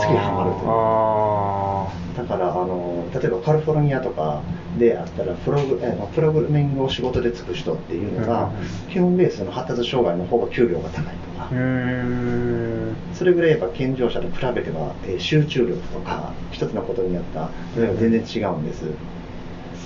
[0.00, 0.68] 次はまるという。
[0.68, 4.42] あだからあの例えばカリフォルニアとか
[4.78, 5.80] であったらプログ
[6.14, 8.50] プログラミングを仕事でつく人っていうのが、
[8.90, 11.48] 基本ベースの発達障害の方が給料が高いとか、
[13.12, 18.84] それぐらいやっぱ健常者と比べては、えー集中力とか一つのことにやったのが全然違うんです、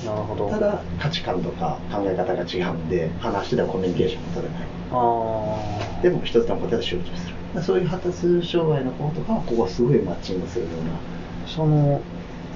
[0.04, 0.48] なるほど。
[0.50, 4.62] ただ価値観とか考え方が違うんで話してたらコミュニケーションも取れない。
[6.02, 10.90] でも一つのことで集中するそういう発達障害の子とかはここはすごいマッチングするような。
[11.46, 12.00] その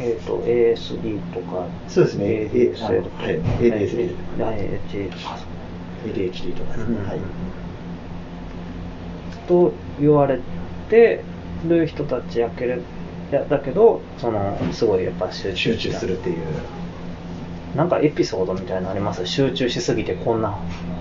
[0.01, 1.67] えっ、と ASD とか。
[1.89, 2.27] そうですね。
[2.27, 3.41] はい。
[3.61, 5.39] ADHD とか
[6.07, 6.77] ADHD とか。
[6.77, 7.21] ですね、はい。
[9.47, 10.41] と言われ
[10.89, 11.23] て
[11.67, 12.79] る人たちやけれ
[13.31, 16.37] やだけどそのすごいやっぱ集中集中するっていう
[17.77, 19.27] なんかエピソードみたいなのあります？
[19.27, 20.59] 集中しすぎてこんな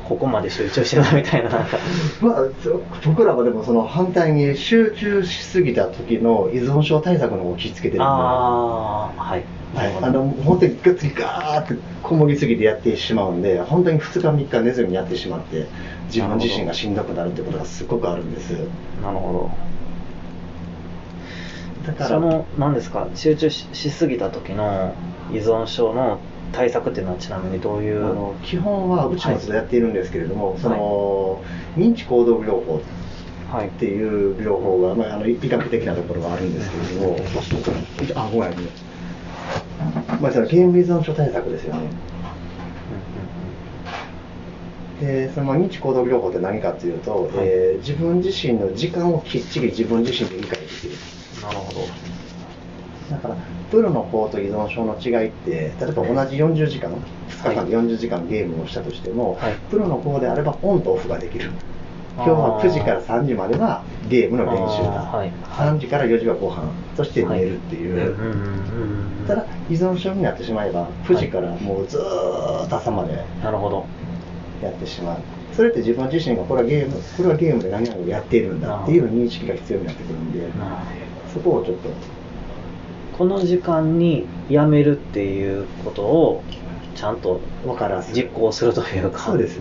[0.08, 1.50] ここまで集中してたみたいな。
[1.50, 1.78] なんか
[2.22, 9.44] まあ、そ僕らはでもその反対に集中しすぎた時の依存症対策の方を気をつけてるああはい。
[9.76, 15.68] はい、あの本当にガッツリガーってこもりすぎてやってしまうんで本当に2日3日寝ずにやってしまって
[16.08, 18.50] 自分自身がしんどくなるってことがすごくあるんです。
[19.04, 19.52] なるほ
[21.86, 22.10] だから。
[22.10, 23.08] どその何ですか？
[23.14, 24.96] 集中ししすぎた時の
[25.32, 26.20] 依存症の
[26.52, 28.06] 対策っていうのはちなみにどういう？
[28.06, 31.42] あの基本はうちもずっとやっているんですけれども、その
[31.76, 32.82] 認知行動療法
[33.52, 33.68] はい。
[33.68, 37.18] っていう療法が、まあ、あの医学的なところがあるんですけれども、
[38.16, 38.54] あごめん
[40.22, 41.80] まあ、そのゲーム依存症対策ですよね。
[45.02, 45.28] うんうんうん。
[45.28, 47.32] でその認知行動療法って何かっていうと、はい。
[47.38, 50.94] えー自分自身の時間をきっちり自分自身で理解できる。
[51.42, 51.80] なるほど。
[53.10, 53.36] だから
[53.72, 56.92] プロの方と依存症の違いって例えば同じ40時間
[57.30, 59.56] 2日間で40時間ゲームをしたとしても、はい。
[59.70, 61.52] プロの方であればオンとオフができる。
[62.16, 65.32] 今日はあー9時から3時まではゲームの練習だ、はい。
[65.32, 66.70] 3時から4時はご飯。
[66.98, 69.28] そして寝るっていう、はい。
[69.28, 73.86] ただ依存症になってしまえば9時からもうずーっと朝までなるほど。
[74.62, 75.20] やってしまう。
[75.54, 80.48] それって自分自身がこれはゲームこれはゲームで何々をやっているんだっていう認識が必要になってくるんで
[81.34, 81.90] そこをちょっと
[83.20, 86.42] この時間にやめるっていうことを
[86.96, 89.20] ちゃんと分からす実行するというか。
[89.20, 89.60] そうです。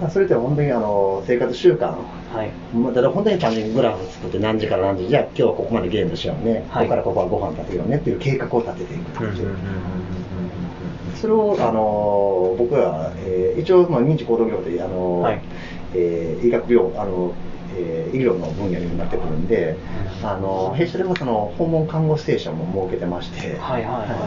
[0.00, 2.50] まあそれって本当にあの生活習慣はい。
[2.74, 6.88] まあただ本当に単純にグラフ作って何時から何時じゃあ今日はここまでゲームしようね、はい。
[6.88, 9.22] ここからここはご飯食べようねっていう計画を立てていく
[11.20, 15.42] それをあの僕は、えー一応、まあ、認知行動療法であの、はい。
[15.94, 17.34] えー医学病あの、
[17.78, 19.76] えー医療の分野になってくるんで、
[20.22, 24.18] うんあの弊社ではその訪問看護ステーションも設けてまして、はいはいはいはい。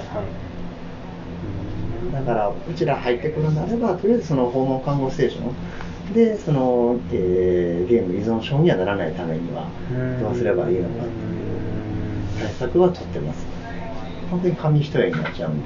[2.05, 5.41] うんだからうちら入ってくるのであればとりあえずその訪問看護ステーショ
[6.12, 10.19] ンでその、えーゲーム依存症にはならないためにはうん。
[10.23, 11.09] どうすればいいのかっていう
[12.39, 13.45] 対策は取ってます。
[14.29, 15.63] 本当に紙一重になっちゃうんで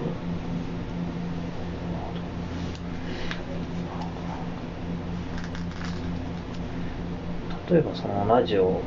[7.70, 8.84] 例えばそのラジオを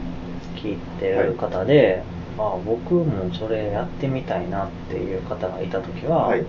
[0.56, 2.02] 聞いてる方で、
[2.38, 6.44] あ僕もそれやってみたいなっていう方がいた時は、はい。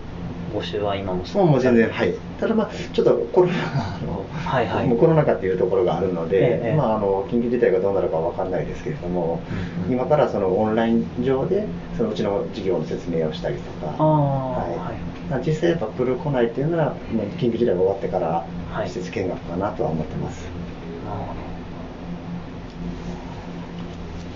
[0.53, 2.13] 募集は今もそうもう全然はい。
[2.39, 3.61] ただまあちょっとコロナが
[3.95, 4.87] あの、 はいはい。
[4.87, 9.41] もうコロナ禍っていうところがあるので、ええまああの緊急事態がどうなるかわかんないですけれども、
[9.79, 9.91] うんうん。
[9.91, 14.69] 今からそのオンライン上でそのうちの事業の説明をしたりとかはい。
[14.69, 14.77] はい。
[15.29, 16.93] まあ実際やっぱ来る来ないっていうのは、まあ
[17.37, 18.87] 緊急事態が終わってからはい。
[18.87, 20.47] 施設見学かなとは思ってます、
[21.05, 21.46] なるほど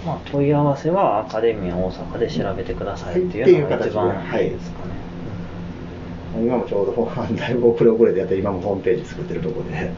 [0.05, 5.00] まあ問い合わせはアカデミア大阪で調べてくださいっていうのが一番いいですかね、
[6.39, 9.93] 今もちょうどだいぶ遅れ遅れでやって今もホームページ作ってるところで、はい。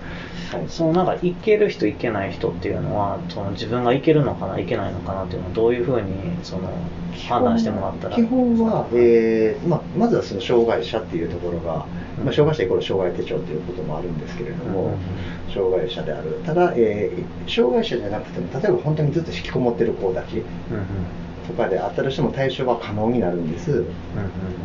[0.67, 6.69] そのなんか行ける人行けない人っていうのはその自分が行けるのかな行けないのかなっていうのはどういうふうにその
[7.27, 8.15] 判断してもらったら。
[8.15, 11.85] 基本は、えーまあ、まずはその障害者っていうところが、
[12.17, 12.25] うん。
[12.25, 14.99] まあ、障害者イコール障害手帳っていうこともあるんですけれども、うんうんうん。
[15.53, 16.41] 障害者である。
[16.45, 20.85] ただ、えー障害者じゃなくても例えば本当にずっと引きこもってる子たちうんうん
[21.47, 23.71] とかであったとしても対処は可能になるんです。
[23.71, 23.85] うんうん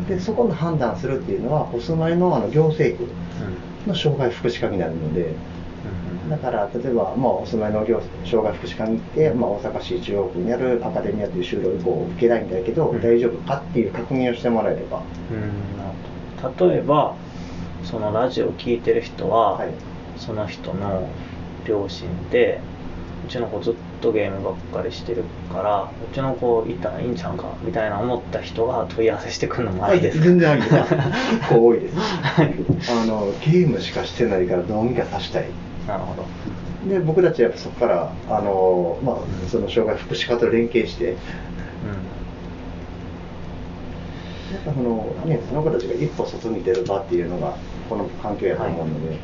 [0.07, 3.07] でそこの判断するっていうのはお住まいのあの行政区
[3.87, 5.35] の障害福祉課になるので
[6.23, 13.01] うんだから例えば、まあ、お住まいの行障害福祉課に行って、まあ、大阪市中央区にあるアカデミアという就労移行を受けたいんだけど、うん。
[13.01, 16.69] 大丈夫かっていう確認をしてもらえれば、うん。
[16.69, 17.15] 例えば
[17.83, 19.69] そのラジオを聞いてる人は、はい。
[20.17, 21.07] その人の
[21.65, 22.68] 両親でう
[23.29, 30.75] ちの子ずっとゲームばっかりしてるからうちの子行ったらいいんちゃうかみたいな思った人が問い合わせしてくるのもありですか全然ありです。
[30.75, 31.95] 結構多いです。
[31.95, 32.53] はい
[33.01, 35.45] あのゲームしかしてないからどうにかさしたい。
[35.87, 36.25] なるほど
[36.89, 39.15] で僕たちはやっぱそこからあの、まあ、
[39.49, 41.15] その障害福祉課と連携して、やっ
[44.65, 47.55] ぱその,、ね、その子たちが一歩外に出る場っていうのが
[47.89, 49.17] この環境やと思うので、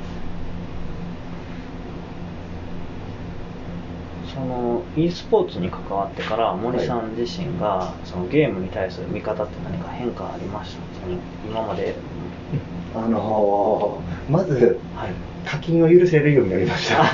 [4.36, 10.82] その e スポーツに関わってから森さん自身が、そのゲームに対する見方って何か変化ありました？
[11.02, 11.17] その
[11.50, 11.95] 今まで。
[12.93, 15.10] あのまずはい。
[15.45, 16.95] 課金を許せるようになりました。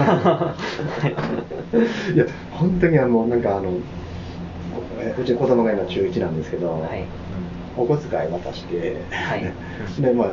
[2.13, 3.73] いや本当にあのなんかあの
[4.99, 7.03] えうちの子供が今中1なんですけど、はい
[7.77, 9.53] お小遣い渡して、はい。
[10.01, 10.27] でまあ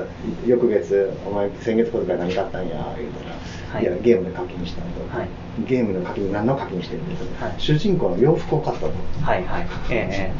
[0.46, 3.36] 翌月「お前先月小遣い何買ったんや」言うたら
[3.74, 3.82] 「はい。
[3.82, 5.28] い、やゲームで課金した」と、はい。
[5.66, 7.54] ゲームの課金何の課金してるんですか、はい。
[7.58, 8.92] 主人公の洋服を買ったと。
[9.22, 9.66] はいはい。
[9.90, 10.32] えええ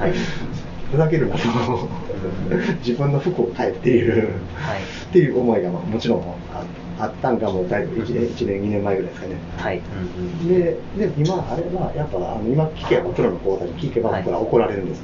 [0.00, 0.04] え。
[0.04, 0.12] はい。
[0.90, 1.40] ふざけるなと。
[2.84, 4.12] 自分の服を買えっていう、
[4.54, 4.80] はい。
[5.08, 6.20] っていう思いがまあもちろん
[6.52, 6.64] あ
[7.00, 9.34] あったんがもうだいぶ1年 ,1 年2年前ぐらいですかね。
[9.56, 9.80] はい。
[10.48, 15.02] でで今あれはやっぱあの今聞けばプロの講座に聞けば怒られるんです、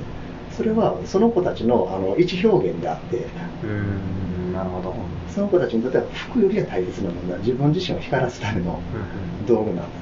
[0.57, 3.17] それはその子たちのあの位置表現であって。
[3.17, 4.95] うーんなるほど。
[5.29, 8.81] その子たちにとっては服よりは大切なのが自分自身を光らすための
[9.49, 9.99] 道具なんで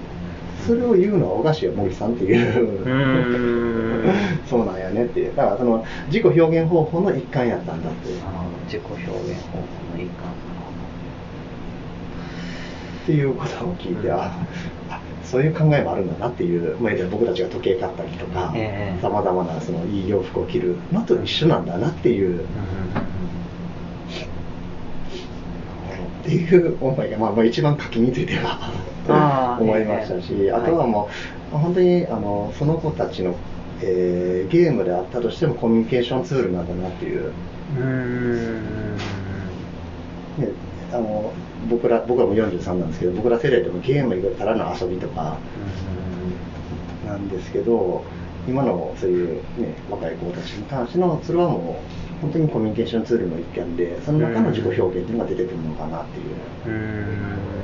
[0.61, 2.85] すそれを言うのはおかしいよ森さんっていう。
[4.49, 5.35] そうなんやねっていう。
[5.35, 8.23] だからその自己表現方法の一環やったんだっていう。
[8.23, 9.65] あの自己表現方法
[9.97, 10.31] の一環。
[13.03, 14.47] っていうことを聞いて、ああ
[15.25, 19.01] そういう考えもあるんだなっていう、まあ、僕たちが時計買ったりとかええ。
[19.01, 22.41] さまざまなそのいい洋服を着るのと一緒なんだなっていう、
[26.23, 30.53] っていう思いが、まあ、まあ一番書きについては 思いましたし、ええ。
[30.53, 31.09] あとはも
[31.53, 33.35] う、本当にあのその子たちの、
[33.83, 37.33] えーゲームであったとしてもコミュニケーションツールなんだなっていう。
[37.79, 38.97] うーん。
[40.39, 40.49] ね
[40.93, 41.33] あの
[41.71, 45.39] 僕ら僕らも43なんですけど僕ら世代でもゲーム以外たらの遊びとか
[47.07, 48.05] なんですけど
[48.47, 51.83] 今のそういう、ね、若い子たちに関してのそれはも
[52.19, 57.63] う本当にコミュニケーションツールの一環でその中の自己表現っていうのが出てくるのかなっていう。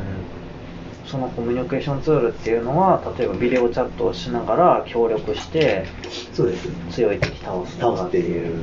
[1.06, 5.86] そのコミュニケーションツールっていうのは例えばビデオチャットをしながら協力して
[6.34, 6.68] そうです。
[6.90, 8.54] 強い敵倒す倒すっていう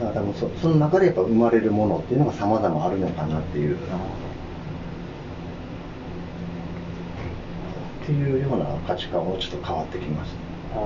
[0.00, 3.74] だから多分そその中でやっぱ生まれるものっていうのが様々あるのかなっていう。
[3.88, 4.20] なるほ
[8.02, 10.36] っていうような価値観をちょっと変わってきました。
[10.74, 10.84] どあ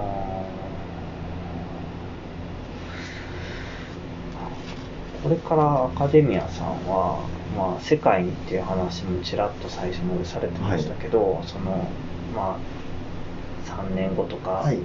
[5.21, 5.23] ー。
[5.23, 7.25] これからアカデミアさんは、
[7.57, 11.89] まあ、世界にっていう話もちらっと最初までされてましたけど、その
[12.35, 14.79] まあ3年後とか、はい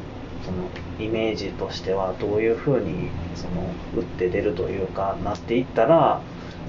[0.45, 0.57] その
[0.99, 3.63] イメージとしてはどういうふうにその
[3.95, 6.21] 打って出るというかなっていったら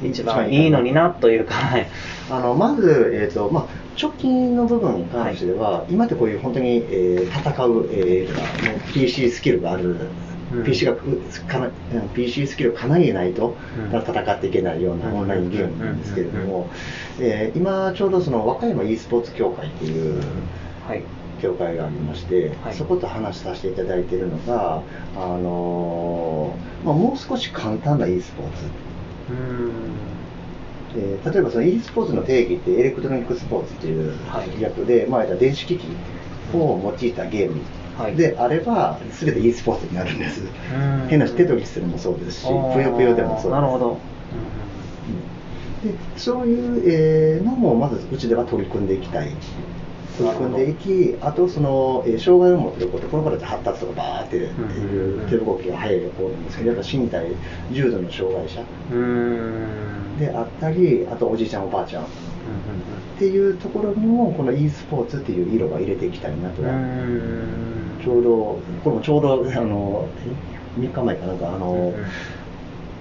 [0.02, 1.87] 一番いいのになというか、はい。
[2.30, 3.66] あのまず、えーとまあ、
[4.00, 9.96] 直近の部分に関しては、今ってこういう本当に、えー戦う、えー PC スキルがある、
[10.54, 10.64] うん。
[10.64, 11.70] PC, がかな
[12.14, 13.56] PC スキルをかなりないと、
[13.92, 14.00] うん。
[14.00, 16.68] 戦っていけないようなオンラインゲームなんですけれども、
[17.20, 20.22] えー今ちょうどその和歌山 e スポーツ協会っていう
[20.88, 21.02] はい
[21.40, 22.74] 協会がありまして、はい。
[22.74, 24.83] そこと話させていただいているのが、
[25.16, 28.64] あのーまあ、もう少し簡単な e スポーツ。
[30.96, 34.61] えー例えばその e スポーツの定義ってエレクトロニックスポーツっていうはい。
[34.61, 35.85] 略で、まあ、電子機器
[36.53, 37.61] を用いたゲーム。
[37.96, 38.16] はい。
[38.16, 40.40] であれば、全て e スポーツになるんです。
[40.42, 41.07] ん。
[41.09, 43.48] 変なし、テトリスでもそうですし、ぷよぷよでもそうです。
[43.50, 43.98] なるほど、
[45.85, 49.31] でそういう、えーのもまずうちでは取り組んでいきたい。
[50.18, 57.27] 取り組んでいき、あとその、えー障害を持っている子って、この子たち発達とかバーっていう手動きが速い子なんですけど、やっぱ身体、
[57.73, 58.62] 重度の障害者。
[60.18, 62.05] であったり、あとおじいちゃん、おばあちゃん。
[62.05, 62.07] っ
[63.18, 68.03] ていうところにもこの e スポーツっていう色が入れていきたいなと、うんうんうん。
[68.03, 68.31] ちょうど
[68.83, 70.09] これもちょうどあの
[70.77, 71.92] え3日前かなんかあの、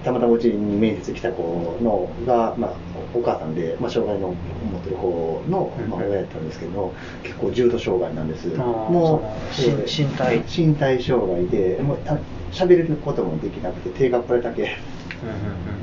[0.04, 4.34] たまたまうちに面接来た子のが、まあ、お母さんで、まあ、障害の持
[4.78, 6.92] ってる子の、まあ、うん親やったんですけど
[7.22, 8.48] 結構重度障害なんです。
[8.48, 9.20] もう
[9.60, 10.44] えー身身体。
[10.68, 12.18] 身体障害でもうあ
[12.52, 14.76] 喋れることもできなくて手がこれだけ。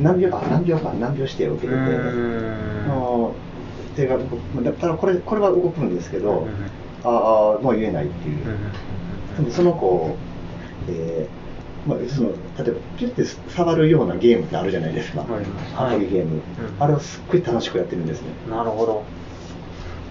[0.01, 1.79] 何秒間何秒間何秒指定を受けてて、
[3.95, 4.17] 手が
[4.79, 6.47] ただこれこれは動くんですけど、
[7.03, 8.37] ああもう言えないっていう、
[9.37, 10.15] でもその子、
[10.89, 11.36] えー
[11.87, 16.41] まあ、その例えばピュッて触るようなゲームってあるじゃないですか、ありますアプリゲーム、うん。
[16.79, 18.27] あれをすっごい楽しくやってるんですね。
[18.49, 19.03] なるほど。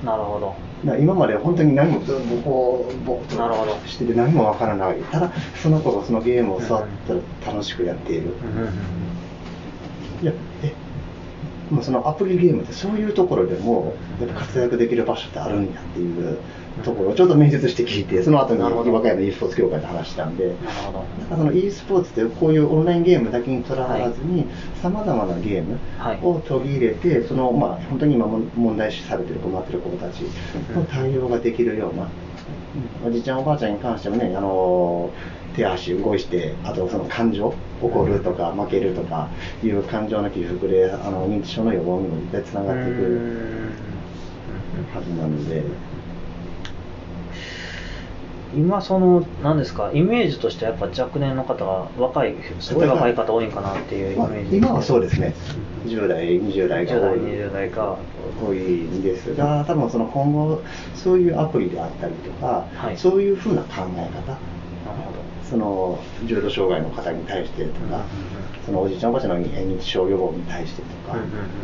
[0.04, 0.54] なるほど。
[0.98, 4.98] 今まで本当に何もずっとこうっとしてて何もわからない。
[5.10, 10.22] ただその子がそのゲームを触ったら楽しくやっている、うんうんうん。
[10.22, 10.74] いやえ
[11.70, 16.38] まあそのアプリゲームってそういうところでもやっぱ活躍できる場所ってあるんやっていう
[16.84, 20.98] ところをちょっと面接して聞いてその後に和歌山 e スポーツ協会で話したんでなるほど。
[20.98, 24.46] だからその e スポーツってこういうオンラインゲームだけにとらわらずに
[24.82, 26.18] さまざまなゲームはい。
[26.22, 30.20] を取り入れてそのまあ本当に今も問題視されてる困ってる子たち
[30.74, 32.08] の対応ができるような、
[33.06, 35.10] おじいちゃんおばあちゃんに関してもねあの
[35.54, 39.28] 手足動いしてあとその感情怒るとか負けるとか
[39.64, 43.72] いう感情の起伏であの認知症の予防にも絶対つながっていく
[44.94, 45.95] はずなので。
[48.54, 55.34] 今その何ですかイメージとしてはやっぱ若年の方が若いすごい若い方多いんかなっていうイメまあージ、今はそうですね。
[55.86, 57.20] 10代20代が10代多い。
[57.20, 57.98] 20代が
[58.46, 60.62] 多いんですが多分その今後
[60.94, 62.96] そういうアプリであったりとか、はい。
[62.96, 63.84] そういうふうな考え方。
[63.84, 64.08] なる
[65.02, 65.16] ほ
[65.48, 68.04] その重度障害の方に対してとか、
[68.64, 71.18] そのおじいちゃんおばあちゃんの認知症予防に対してとか、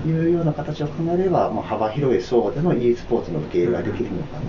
[0.06, 4.40] いうような形を考えれば、まあ、幅広い層での e スポーツの受け入れができるのかな、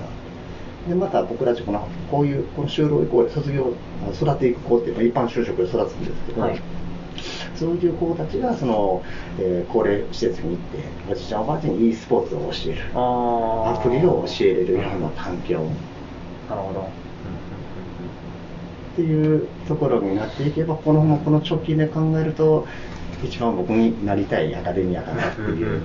[0.88, 3.74] でまた僕たちこのこういうこの就労移行で卒業
[4.14, 6.60] 育っていく子っていうのは一般就職で育つんですけど、はい。
[7.56, 9.02] そういう子たちがその、
[9.40, 10.78] えー高齢施設に行って
[11.12, 12.82] おじいちゃんおばあちゃんに e スポーツを教える。
[12.94, 15.60] アプリを教えれるような環境
[16.50, 16.82] なるほど。
[16.82, 16.86] っ
[18.96, 22.68] ていうところになっていけばこのままこの直近で考えると
[23.24, 25.82] 一番僕になりたいアカデミアかなっていう。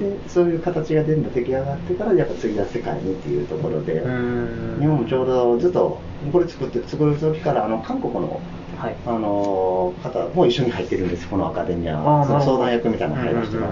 [0.00, 4.76] でそういう形が全部出来上がってからやっぱ次は世界にっていうところで、うん。
[4.80, 6.00] 日本もちょうどずっと
[6.32, 8.40] これ作って作る時からあの韓国の
[8.78, 8.96] はい。
[9.06, 13.66] あの方も一緒に入ってるんです、このアカデミアあーなるほどその相談役みたいなの入らせてだ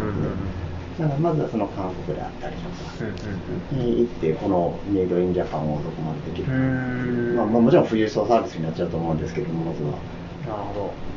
[1.08, 2.70] からまずはその韓国であったりとか。
[3.72, 9.92] に行って、このメイドインジャパンをどこまでできるか、まあ、まあもちろん富裕層サービスになっちゃうと思うんですけども、まずは。
[10.46, 11.09] なるほど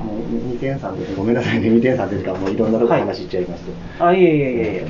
[0.00, 0.18] もう
[0.54, 3.64] 2点3点ごめんなさいね、2点3点か、もういろんなとこはい話いっちゃいます。
[3.98, 4.36] あいえいえいえ。
[4.36, 4.86] いえ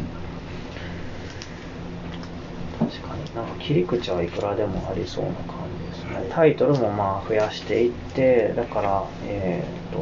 [2.78, 5.56] 確かになんか切り口はいくらでもありそうな感
[5.92, 9.98] じですね、はいタイトルもまあ増やしていってだからえっ、と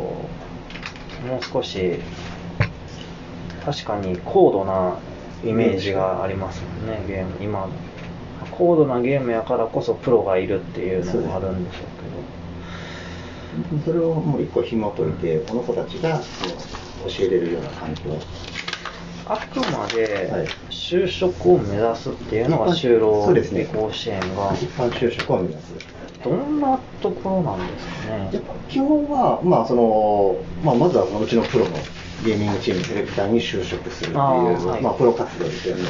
[1.26, 1.98] もう少し
[3.64, 4.98] 確かに高度な
[5.44, 7.36] イメージがありますもんねゲーム。
[7.40, 7.70] 今の。
[8.50, 11.98] 高度なゲームやからこそプロがいるっていうのもあるんでしょう
[13.84, 16.20] それをもう一個紐解いて、この子たちが
[17.07, 18.03] 教えれるような環境。
[19.30, 25.74] あくまはいで就職を目指すっていうのが就労甲子園が一般就職を目指す。
[26.24, 28.42] どんなところなんですかね？
[28.68, 31.76] 基本は、まあそのまあ、まずはうちのプロの
[32.24, 35.82] ゲーミングチームディレクターに就職するっていう、まあ、プロ活動ですよね。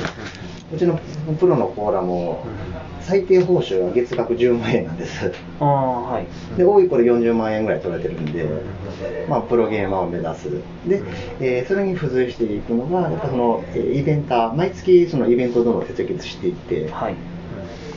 [0.74, 0.98] うちの
[1.38, 5.32] プロのコーラもうん最低報酬は月額10万円なんです。
[5.60, 6.26] ああはい
[6.58, 8.46] で多い子で40万円ぐらい取られてるんで、
[9.26, 10.50] まあ、プロゲーマーを目指す。
[10.86, 11.02] で、
[11.40, 17.14] えーそれに付随していくのが、やっぱその、えーイベンター、毎月そのイベントをどんどん設立していって、はい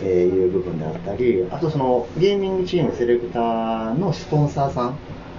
[0.01, 4.87] えーいう部分であったり、あとそのゲーミングチームセレクターのスポンサーさん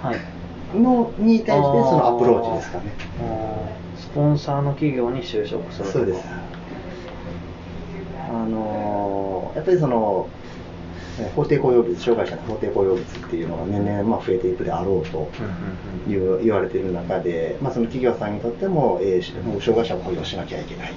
[0.03, 1.61] はいのに対してそ
[1.97, 2.83] のアプローチですかね。
[3.97, 6.19] スポンサーの企業に就職するそうです。
[8.41, 10.27] あのーやっぱりその、
[11.19, 20.93] えー法定雇用物、障害者の法定雇用物っていうのが年々まあ増えていくであろうとうんうんうんいう言われている中で、まあ、その企業さんにとっても、えーしもう障害者を雇用しなきゃいけない。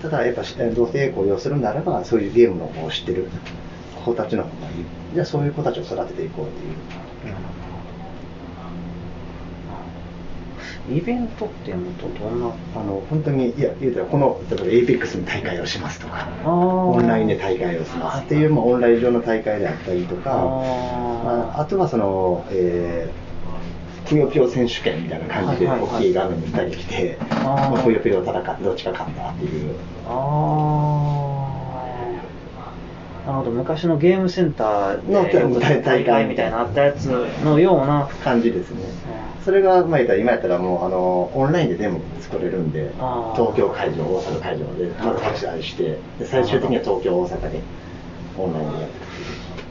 [0.00, 0.42] ただ、やっぱ
[0.76, 3.26] 同性雇用するならば、そういうゲームの方を知ってる
[4.04, 4.84] 子たちの方がいい。
[5.14, 6.74] じゃあ、そういう子たちを育てていこうっていう。
[10.90, 21.24] イベントっていうのとどんなあの本当に、いや、言うたら、この、例えば APEX の大会をしますとか、オンラインで大会をしますっていう、まあ、オンライン上の大会であったりとか、あー。
[21.24, 27.18] まあ、あとはその、えー、ぷよぷよ選手権みたいな感じで、大きい画面に2人来て、
[27.84, 29.74] ぷよぷよを戦って、どっちが勝ったっていう。
[30.08, 31.25] ああ
[33.26, 35.24] なるほど昔のゲームセンターの
[35.60, 37.06] 大大会みたいなのあったやつ
[37.44, 38.84] のような感じですね。
[39.44, 42.90] それが、まあ、今やったらもう、あの、オンラインでデモ作れるんで、
[43.34, 47.60] 東京会場、大阪会場で、まず発売して、で最終的には東京、大阪で、
[48.38, 48.92] オンラインでやる。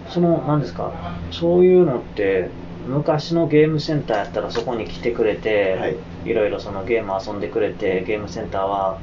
[0.10, 0.94] その何ですか
[1.32, 2.50] そういうのって
[2.88, 5.96] 昔のゲームセンターやったらそこに来てくれて、はい。
[6.26, 9.00] い、ろいろそのゲーム遊んでくれてゲームセンターは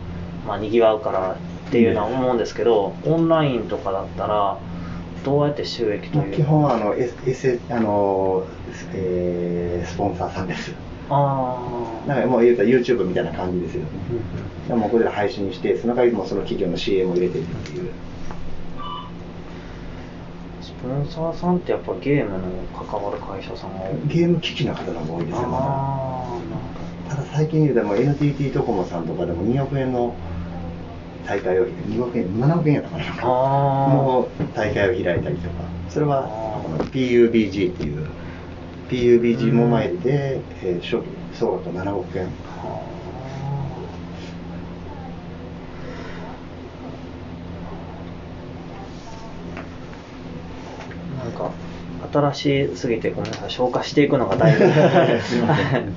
[0.46, 1.36] まあ賑わうから
[1.72, 4.58] っていうのは思うんですけど、オンラインとかだったら
[5.24, 6.36] どうやって収益という？
[6.36, 8.44] 基本はあの、S S あの
[8.92, 10.74] えースポンサーさんです。
[11.08, 11.58] あ
[12.04, 13.88] あなんかもう言うたら YouTube みたいな感じですよね。
[14.70, 17.90] うんもうこれで配信して、その代わりもその企業の CM を入れていくっていう。
[20.60, 22.38] スポンサーさんってやっぱゲームの
[22.86, 26.38] 関わる会社さんがゲーム機器の方が多いですよ、まああ
[27.08, 27.16] だ。
[27.16, 30.14] ただ最近言うても NTT ドコモさんとかでも2億円の
[31.26, 33.04] 大会を、2億円、7億円やったかな。
[33.04, 35.54] あの大会を開いたりとか、
[35.88, 36.28] それは
[36.92, 38.08] PUBG っていう、
[38.88, 41.02] PUBG モバイルで、えー、賞
[41.32, 42.28] 総額7億円。
[51.18, 51.50] なんか
[52.12, 54.68] 新しすぎてごめんなさい消化していくのが大変。
[55.22, 55.92] すいませんうーん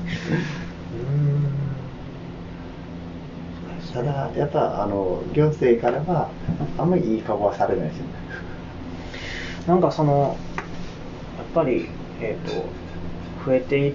[3.95, 6.29] ただ、やっぱあの行政からは、
[6.77, 8.11] あんまりいい顔はされないですよね。
[9.67, 10.35] なんかその
[11.37, 11.87] やっぱり
[12.21, 12.65] えっ、と
[13.45, 13.93] 増えてい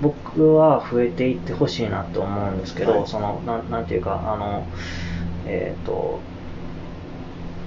[0.00, 4.64] 僕は増えていってほしいなと思うんですけど、はいそのなんなんていうかあの
[5.44, 6.20] えっ、と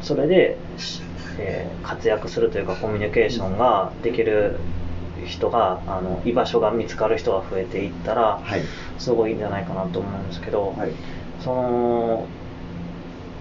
[0.01, 1.01] それで、し
[1.39, 4.60] えー活躍するというかコミュニケーションができる
[5.26, 8.62] 人があの居場所が見つかる人が増えていったら、はい。
[8.97, 10.91] すごいいいんじゃないかなと思うんですけど、はい。
[11.43, 12.25] その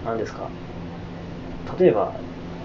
[0.05, 0.49] 何ですか？
[1.79, 2.13] 例えば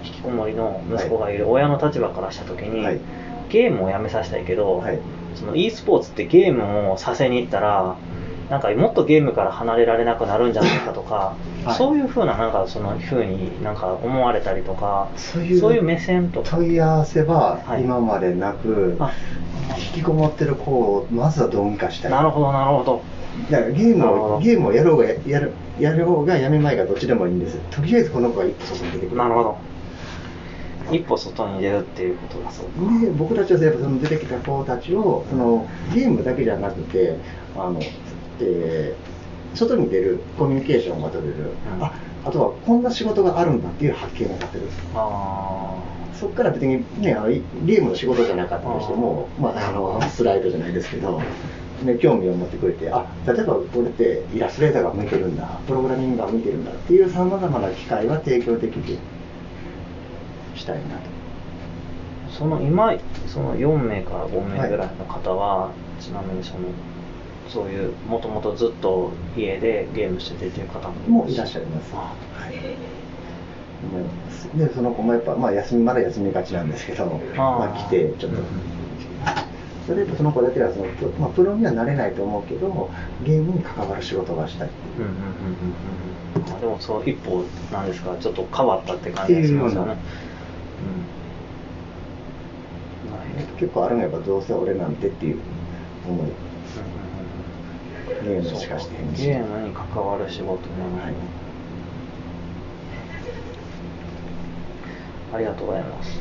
[0.03, 2.99] 引きこもりの息子がいる親の立場からした時に、はい。
[3.49, 4.99] ゲームをやめさせたいけど、はい。
[5.35, 7.95] その e スポーツってゲームをさせに行ったら
[8.49, 11.75] なんかもっとゲームから離れられなくなるんじゃないかとか、 はい。
[11.75, 16.57] そういうふうななんかそのふうになんか思われたりとかそういう目線とか。
[16.57, 17.83] 問い合わせははい。
[17.83, 19.11] 今までなく、あ。
[19.77, 22.11] 引きこもってる子をまずはどうにかしたい。
[22.11, 23.01] なるほどなるほど
[23.51, 27.57] だからゲームをゲームをやろうがややるやる方がやめまいがどっちでもいいんです。
[27.71, 29.57] とりあえずこの子が一歩外に出てくるなるほど。
[30.91, 37.17] 一歩外に出るっていうことだそうで僕たちはやっぱその出てきた子たちをそのゲームだけじゃなくて
[37.55, 37.79] あの、
[38.39, 39.15] えー
[39.55, 41.83] 外に出るコミュニケーションが取れる、うん。
[41.83, 41.93] あ
[42.25, 44.67] あとはこんな仕事があるんだっていう発見が立てる。
[44.93, 45.75] あ
[46.13, 51.21] そこから別にねあのゲームの仕事じゃなかったとしてもまあ、あのスライドじゃないですけど、
[51.85, 58.97] ね、興味を持ってくれてあ例えばこれってイラストレーターが向いてるんだプログラミングが向いてるんだっていうさまざまな機会は提供できる
[60.55, 60.95] したいなと。
[60.95, 60.97] あ
[62.31, 62.93] その今
[63.27, 65.71] その4名から5名ぐらいの方は、
[66.01, 66.59] ちなみにその
[67.47, 71.91] そういうもともとずっと家でゲームしててっていう方もいらっしゃいます。
[71.93, 72.95] あはい。
[74.57, 77.05] で、その子もやっぱ、まあ、休み、まだ休みがちなんですけど、
[77.35, 78.45] まあ、来て、ちょっとうん、
[79.85, 82.89] それでその子だけはその、プまあ、プロにはなれないと思うけど、
[83.23, 85.07] ゲームに関わる仕事がしたいっていう。
[86.59, 88.15] でもそう一歩なんですか？
[88.19, 89.97] ちょっと変わったって感じがしますよね。
[93.59, 95.39] 結構あるのはやっぱどうせ俺なんてっていう
[96.07, 96.27] 思い、
[98.23, 99.25] ゲームしかしてへんし。
[99.25, 100.55] ゲームに関わる仕事ね、
[101.01, 101.13] はい。
[105.33, 106.19] ありがとうございます。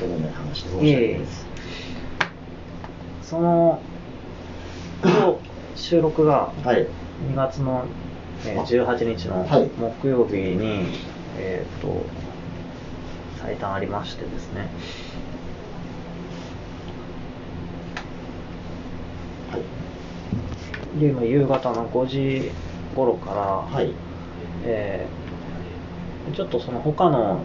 [0.00, 1.46] どうでもない話で申し訳ないです。
[3.32, 3.80] その
[5.74, 6.86] 収録がはい。
[7.30, 7.86] 2月の、
[8.44, 10.84] えーあ18日のはい木曜日に、
[11.38, 12.04] えっ、と
[13.40, 14.68] 最短ありましてですね
[19.50, 21.00] はい。
[21.00, 22.50] で今夕方の5時
[22.94, 23.94] 頃から、はい。
[24.64, 25.22] えー
[26.36, 27.42] ちょっとその他の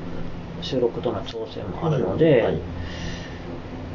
[0.62, 2.60] 収録との調整もあるので、はい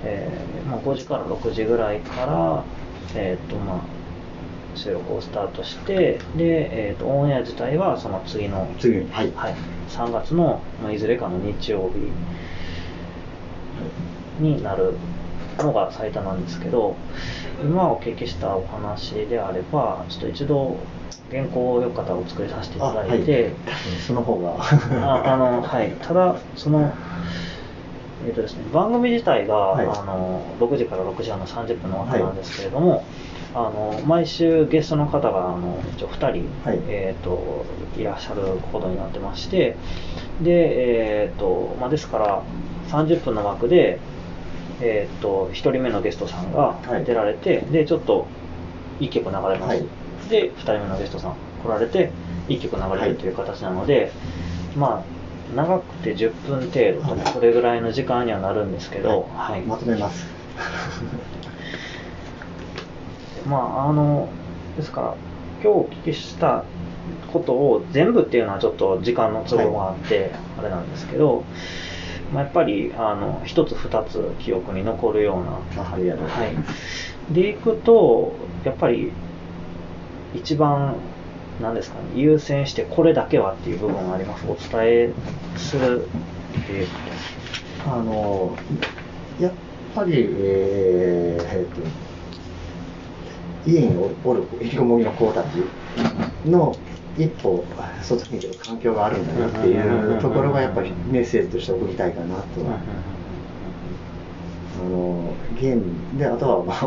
[0.04, 2.64] えーまあ、5時から6時ぐらいから、
[3.14, 3.80] えーとまあ、
[4.76, 9.32] 収録をスタートしてで、えー、とオンエア自体はその次の、次に、はい。
[9.32, 9.54] はい、
[9.88, 12.10] 3月の、まあ、いずれかの日曜日
[14.42, 14.94] になる
[15.58, 16.96] のが最多なんですけど
[17.62, 20.78] 今お聞きしたお話であればちょっと一度
[21.32, 23.52] 原稿をよかったらお作りさせていただいて、
[24.06, 24.62] その方が。
[25.02, 26.92] ああのはい、ただ、その、
[28.26, 29.86] えっとですね、番組自体が、はい。
[29.86, 33.04] あの6時から6時半の30分の枠なんですけれども、
[33.54, 36.80] あの毎週ゲストの方があの一応2人、はい。
[36.88, 37.64] えー、と
[37.98, 38.42] いらっしゃる
[38.72, 39.76] ことになってまして、
[40.40, 42.42] で、えーとまあ、ですから
[42.88, 43.98] 30分の枠で、
[44.80, 47.04] えー、と1人目のゲストさんがはい。
[47.04, 48.26] 出られて、でちょっと
[49.00, 49.84] いい曲流れます、はい。
[50.28, 52.10] で2人目のゲストさん来られて
[52.48, 54.12] いい曲流れるという形なので、
[54.76, 55.11] まあ
[55.54, 59.60] 長くて10分程度とかそれぐらいの時間にはなるんですけど、はい。
[59.62, 60.26] まとめます。
[63.48, 64.28] まああの
[64.76, 65.14] ですから
[65.62, 66.64] 今日お聞きした
[67.32, 71.44] ことを全部っていうのはちょっと時間の都合があってあれなんですけど、
[72.32, 75.82] まあ、やっぱりあの一つ二つ記憶に残るような。
[75.82, 75.98] は
[77.30, 78.34] い、でいくと
[78.64, 79.12] やっぱり
[80.34, 80.96] 一番
[81.60, 82.06] 何ですかね。
[82.14, 84.44] 優先してこれだけはっていう部分があります。
[84.46, 85.10] お伝え
[85.56, 86.88] するっていう
[87.86, 88.56] あの、
[89.40, 89.52] やっ
[89.94, 91.74] ぱり、えーえー
[93.64, 95.46] と、家におる引きこもりの子たち
[96.48, 96.74] の
[97.18, 97.64] 一歩
[98.02, 102.78] 外に出る環境があるんだよっていうところがやっぱりメッセージとして送りたいかなとは。
[104.74, 106.80] あのゲームであとは、まあ、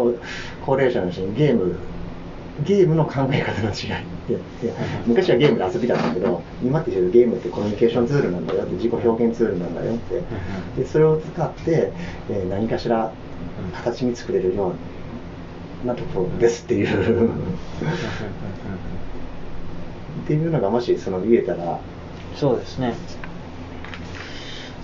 [0.66, 1.78] 高齢者の人にゲーム
[2.66, 4.73] ゲームの考え方の違いってで
[5.05, 10.21] 昔はゲームで遊びだったけど今ってゲームってコミュニケーションツールなんだよって自己表現ツールなんだよって。
[10.78, 11.91] でそれを使って、
[12.30, 13.11] えー何かしら
[13.73, 14.73] 形に作れるよ
[15.84, 17.30] うなところですっていう。
[20.23, 21.80] っていうのがもしその言えたら。
[22.36, 22.95] そうですね。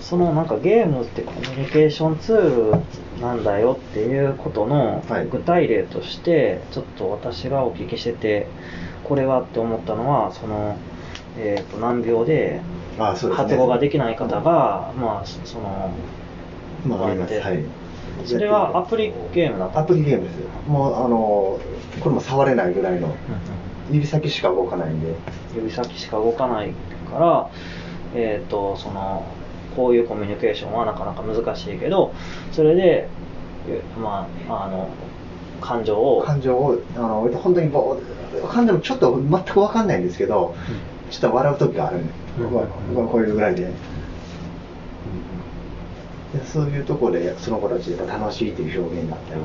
[0.00, 5.26] そのなんかゲームってコミュニケーションツールなんだよっていうことのはい。
[5.26, 8.46] 具体例としてちょっと私がお聞きしてて
[9.04, 10.76] これはって思ったのはその、
[11.38, 12.60] えー、と難病で
[12.98, 15.92] 発語ができない方が、まあその
[16.86, 17.40] まああります。
[17.40, 17.64] はい。
[18.24, 20.36] それはアプリゲームだったアプリゲームです
[20.68, 21.58] もうあの
[22.00, 23.14] これも触れないぐらいの。
[23.90, 25.14] 指先しか動かないんで。
[25.54, 26.72] 指先しか動かない
[27.10, 27.50] から、
[28.14, 29.24] えー、とその
[29.76, 32.12] こういうコミュニケーションはなかなか難しいけど
[32.52, 33.08] それで、
[33.68, 34.88] えまあ、あの
[35.62, 36.22] 感情を。
[36.22, 40.54] 感情をあの本当にぼー感情もちょっと全く分かんないんですけど、
[41.10, 42.50] ちょっと笑う時があるんで、うん。
[42.50, 43.70] うわうわこういうぐらいで。
[46.32, 49.40] でそういうところでその子たちが楽しいという表現だったり、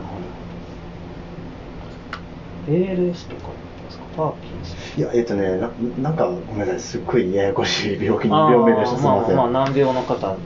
[2.85, 3.49] ALS とか
[4.15, 5.69] パーキンソンいや、えっ、とねな、
[6.01, 9.35] なんかごめんなさい、すっごいややこしい病気に病名でした、すみません。
[9.35, 10.37] まあ、まあ、難病の方、はい。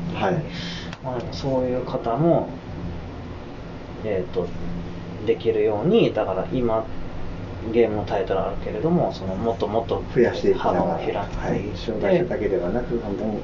[1.04, 2.50] まあ、そういう方も、
[4.04, 4.48] えー、と
[5.26, 6.86] できるようにだから今
[7.74, 13.40] ゲームのタイトルあるけれどもそのもっともっと増やしていきながら、幅を開いてはい、障害者だけではなく、本当に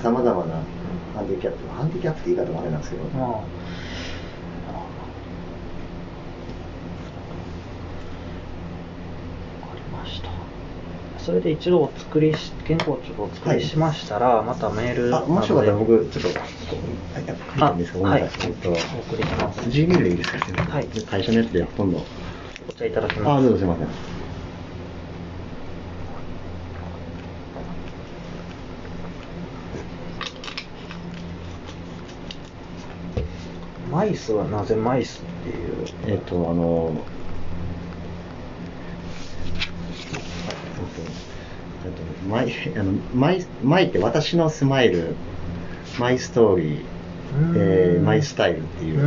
[0.00, 0.62] さまざまな
[1.14, 3.40] ハンディキャップ、ハンディキャップって言い方もあれなんですけど、まあわか
[9.74, 10.28] りました
[11.26, 16.40] それで一度お作りし健康庁をお作りしましたら、またメールあ、もしよかったら僕、ちょっと、
[17.16, 18.48] あやっぱ書いていいんですか、ごめんなさい。
[18.48, 19.60] えっと、お送りします。
[19.62, 20.14] Gmail でい。
[20.14, 20.38] いですか、
[20.70, 22.04] はい会社のやつでほとんど。
[22.68, 23.42] お茶いただきあ、ます。
[23.42, 23.88] どうぞすみません。
[33.90, 35.88] マイスはなぜマイスっていう？
[36.06, 37.04] えっと、あの、
[41.84, 45.14] えっと、マイ、あの、マイ、マイって私のスマイル、
[45.98, 46.78] マイストーリー、
[47.56, 48.98] えーマイスタイルっていう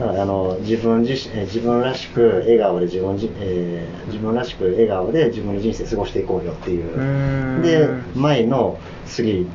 [0.00, 7.62] だからあの自分自身、えー自分らしく笑顔で自分じ、えー自分らしく笑顔で自分の人生過ごしていこうよっていう。
[7.62, 9.46] で、前の次、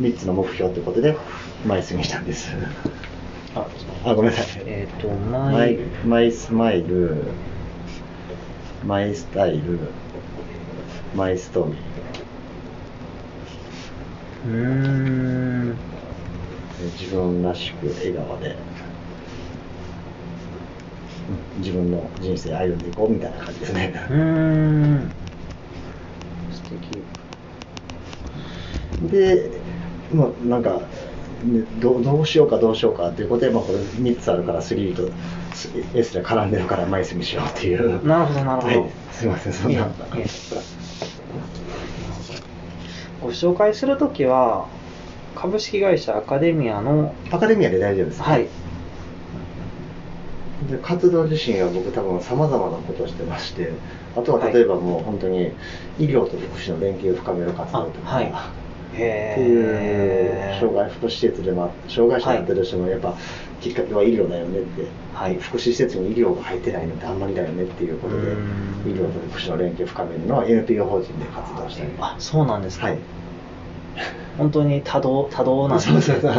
[0.00, 1.16] 3つの目標ということで、
[1.66, 2.50] マイスにしたんです。
[3.54, 3.66] あ
[4.04, 4.62] あ、ごめんなさい。
[4.66, 7.24] えっ、とマイマイスマイル、
[8.86, 9.78] マイスタイル、
[11.14, 11.80] マイストーリー。
[14.46, 18.56] うーんえー自分らしく笑顔で、うん
[21.62, 23.92] 自分の人生歩んでいこうみたいな感じですね。
[24.10, 25.10] うーん
[26.52, 27.02] 素敵
[29.10, 29.50] で、
[30.12, 30.80] まあ、なんか、
[31.44, 35.10] ねどうどうしようかどうしようかっていうことで、まあ、これ3つあるから3と
[35.94, 38.06] S で絡んでるからマイスにしようっていう。
[38.06, 39.88] なるほどなるほどはい、すいません、そんな。
[43.24, 44.68] ご紹介するときは
[45.34, 48.48] 株式会社アカデミアのアカデミアで大丈夫ですかはい。
[50.68, 53.72] で活動自身は僕多分さまざまなことをしてまして
[54.14, 55.52] あとは例えばもう本当に
[55.98, 58.26] 医療と福祉の連携を深める活動とか、あはい。
[58.26, 58.30] っ
[58.96, 63.16] てへいうえ障害福祉施設でも障害者になってる人もやっぱ
[63.64, 68.32] きっかけは医療だよねって、はい福祉施設に医療が入ってないのってあんまりだよねっていうことで
[68.84, 72.98] 医療と福祉の連携を深めるのは NPO 法人で活動したりあそうなんですか、はい。
[74.36, 76.32] 本当に多動 多動なんですそうそうそう。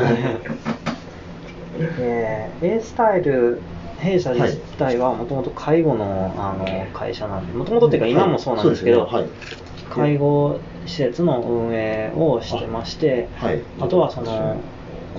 [1.99, 3.59] えー A スタイル
[3.99, 9.65] 弊社自体はもともと介護のあの会社なんでもともとっていうか今もそうなんですけど、そうですね。
[9.89, 13.61] 介護施設の運営をしてましてあはい。
[13.79, 14.57] あとはその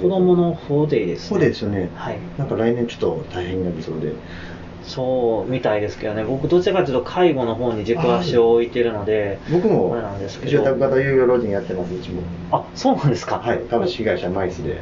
[0.00, 2.18] 子供の4デイですそうですよね、はい。
[2.38, 4.12] なんか来年ちょっと大変になりそうで。
[4.82, 6.22] そうみたいですけどね。
[6.22, 10.50] 僕どちらかというと介護の方に軸足を置いてるので僕もあれなんですけど。
[10.52, 12.22] 住宅型有料老人やってますうちも。
[12.52, 13.38] あそうなんですか？
[13.40, 13.58] はい。
[13.68, 14.80] 株式会社マイスで。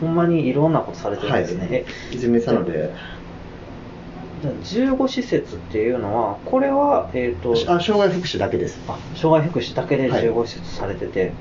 [0.00, 1.42] ほんまにいろんなことされてるんはい。
[1.42, 1.48] で。
[1.48, 2.90] すね、え泉佐野で
[4.64, 8.80] 15施設っていうのはこれはえっ、とあ障害福祉だけです。
[8.88, 10.22] あ障害福祉だけではい。
[10.22, 11.32] 15施設されてて、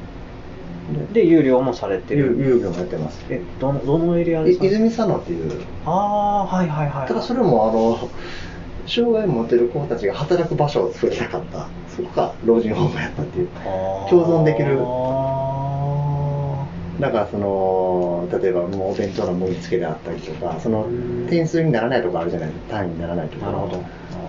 [1.13, 2.37] で有料もされて有る。
[2.39, 3.23] 有料もやってます。
[3.29, 4.65] えどのどのエリアいですか？
[4.65, 5.61] 泉佐野っていう。
[5.85, 8.09] ああーはいはいはいただそれもあの
[8.87, 11.67] 障害を持ってる子たちが働く場所を作りたかった。
[11.95, 13.47] そこが老人ホームやったっていう。
[14.09, 14.77] 共存できる。
[14.81, 16.65] あ
[16.99, 21.27] だからその例えばもうお弁当の盛り付けであったりとかそのうん。
[21.29, 23.51] 点数にならないところあるじゃない単位にならないところ。
[23.53, 23.83] なるほど。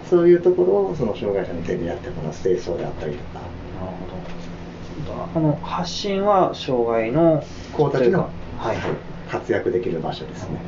[0.09, 8.77] そういうところをその障害者の手でやってもらう清掃であったりとかーなるほどあの発信は障害の子たちの、はい。
[9.31, 10.61] 活躍できる場所ですね。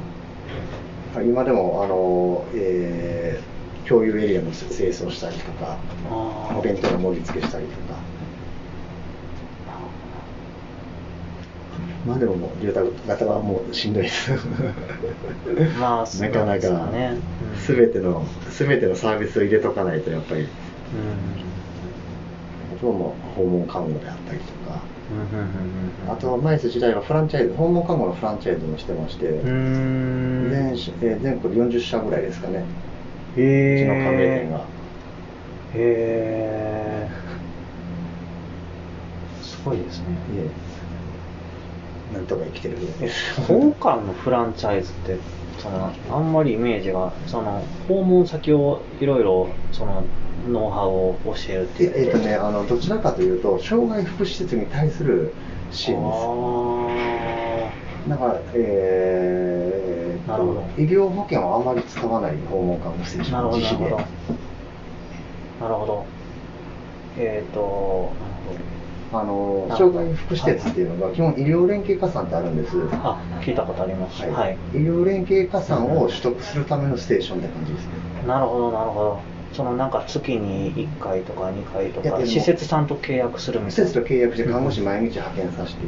[1.24, 3.54] 今でもあの、えー
[3.86, 5.78] 共有エリアの清掃したりとか
[6.56, 7.98] お弁当の盛り付けしたりとか。
[12.06, 14.32] まあでももう住宅型はもうしんどいです。
[15.78, 16.90] まあそうなかなか
[17.58, 20.40] すべてのすべてのサービスを入れとかないとやっぱり。
[20.42, 20.48] うん
[22.92, 24.82] 訪問看護であったりとか。
[25.10, 25.48] うんうんうん
[26.06, 30.76] うんあとはマイス時代はフランチャイズ訪問看護のフランチャイズもしてまして、全
[31.22, 32.64] 全国40社ぐらいですかね。
[33.32, 34.58] うちの加盟店が。
[34.58, 34.64] へ
[35.74, 37.10] え
[39.42, 40.04] すごいですね。
[40.34, 40.38] い
[42.12, 42.14] え。
[42.14, 42.76] なんとか生きてる
[43.48, 45.18] 訪韓のフランチャイズって
[45.58, 50.04] そのあんまりイメージがその訪問先をいろいろその
[50.48, 55.32] ノウハウを教えるっていうええーとねあのどちらかというと障害福祉施設に対する
[55.70, 63.96] 支援ですあだからえーとなるほど医療保険はあまり使わない訪問看護ステーションなるほど、なるほど。
[65.60, 66.06] なるほど。
[67.16, 68.12] えっ、と、
[69.12, 74.22] あの障害福祉施設っていうのが基本医療連携加算ってあるんですあ、聞いたことあります。
[74.22, 74.58] はいはい。
[74.72, 77.92] 医療連携加算を取得するためのステーションって感じですね
[78.26, 79.33] なるほど、なるほど。
[79.54, 83.90] そのなんか月に1回とか2回とか、施設さんと契約するみ施たいな。
[83.90, 85.80] 設と契約して看護師毎日派遣させて。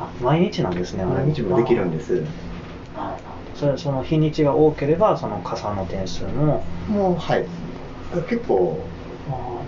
[0.00, 2.24] あ、毎日なんですね、毎日もできるんです。
[2.96, 3.00] あ。
[3.00, 3.60] なるほど。
[3.60, 7.46] それその日にちが多ければ、その加算の点数も、もうはい。
[8.28, 8.80] 結構。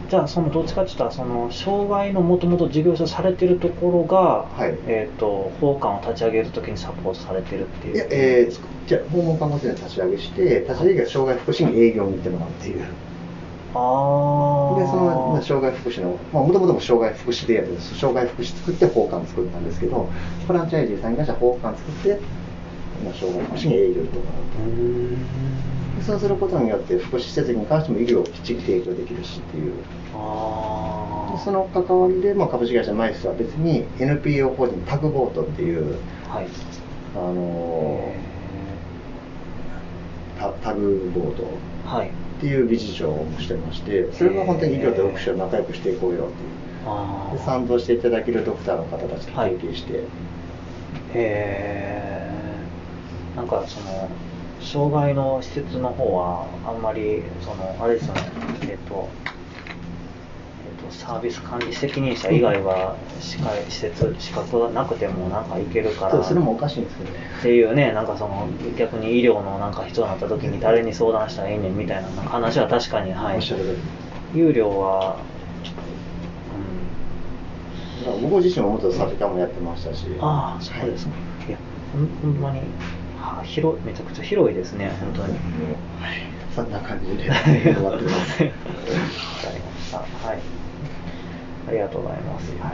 [0.08, 4.76] じゃあ、そのどっちかっていうと、その障害のもともと事業所されてるところが、はい。
[4.86, 7.94] えっ、と、法官を立ち上げるときにサポートされてるっていう。
[7.94, 12.84] いや、えー、じゃあ訪問看護師に立ち上げして立ち上げが障害福祉に営業に行ってもらうっていう。
[14.78, 20.08] でそのまあ障害福祉のもともとも障害福祉でやる障害福祉作って法官作ったんですけど
[20.46, 22.20] フランチャイズさんに関しては法官作って、
[23.04, 24.20] まあ、障害福祉に営業と。
[25.98, 29.72] でそうすることによって福祉施設に関しても医療をきっちり提供できるしっていう。
[31.44, 35.98] その関わりで、まあ、株式会社マイスは別に NPO 法人タグボートっていう
[36.28, 36.46] はい。
[37.14, 38.12] あの
[40.38, 41.44] タタグボート。
[41.84, 42.10] はい。
[42.36, 46.66] っていう理事長をしてましてそれが本当に医療と福祉を仲良くしていこうよっていう。
[46.86, 50.02] あで賛同していただけるドクターの方たちと提携して、へ
[51.14, 52.30] え
[53.34, 54.08] なんかその
[54.60, 58.22] 障害の施設の方はあんまりそのあれですよね。
[58.62, 59.08] えっ、とえっ、と
[60.90, 66.10] サービス管理責任者以外は司会施設資格がなくてもなんか行けるから。
[66.12, 67.18] そうそれもおかしいんですけどね。
[67.38, 73.40] っていうねなんかその逆に医療のなんか必要になった時に誰に相談したらいいねんみたいな話は確かにはい。
[74.34, 75.18] 有料は
[78.06, 80.06] だから僕自身も元サビカもやってましたし。
[80.20, 81.12] ああ、そうですか。
[81.48, 81.50] い。
[81.50, 81.58] や、
[81.92, 82.60] ほんほんまに、
[83.18, 85.32] はあ、広い、めちゃくちゃ広いですね、本当に。
[85.32, 85.40] はい。
[86.54, 88.42] そんな感じでは い終わってます。
[90.26, 90.55] はい。
[91.68, 92.50] ありがとうございます。
[92.58, 92.72] はい。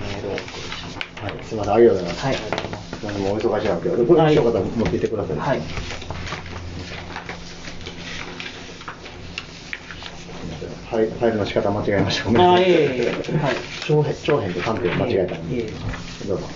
[0.00, 0.98] メールをお送りします。
[1.22, 1.74] はい、すみません。
[1.74, 2.26] ありがとうございます。
[2.26, 3.04] はい、ありがとうございます。
[3.04, 4.34] 何もお忙しいわけでこれはい。
[4.34, 5.36] よかったら持っていってください。
[5.36, 5.60] はい。
[10.90, 12.24] ファイファイルの仕方間違えました。
[12.24, 12.72] ごめんなさい。
[12.72, 13.56] はい。
[13.86, 15.68] 長編長編と短編を間違えたえ
[16.26, 16.46] どうぞ。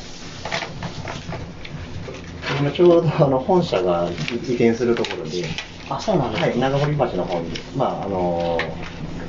[2.60, 5.44] 今ちょうどあの本社が移転するところで。
[5.90, 6.48] あ、そうなんですか。
[6.48, 8.58] はい、長堀町の方に、まあ、あの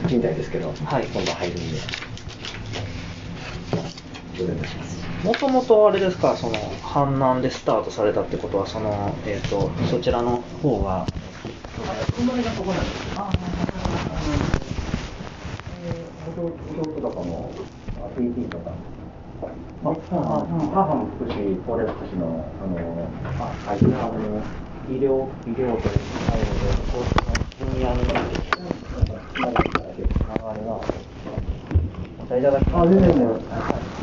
[0.07, 1.05] 賃貸ですけど、はい。
[1.05, 2.09] 今度入るんで。
[5.23, 11.05] もともとあれですか、その、阪南でスタートされたってことは、その、えっ、と、そちらの方が、
[12.17, 12.83] 生まれがそこなん。
[12.83, 13.29] ですあ
[16.37, 17.51] 弟弟とかも、
[17.97, 18.71] あ PT とか、
[19.83, 20.15] まあ、母
[20.73, 23.07] 母も福祉、高齢福祉の、あの、
[23.39, 24.41] あ、はい、あの、
[24.89, 25.99] 医療、医療とい
[32.29, 32.87] 茶いただきます。
[32.87, 33.98] あ全然全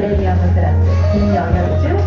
[0.00, 0.72] previamente la
[1.68, 1.99] sesión de.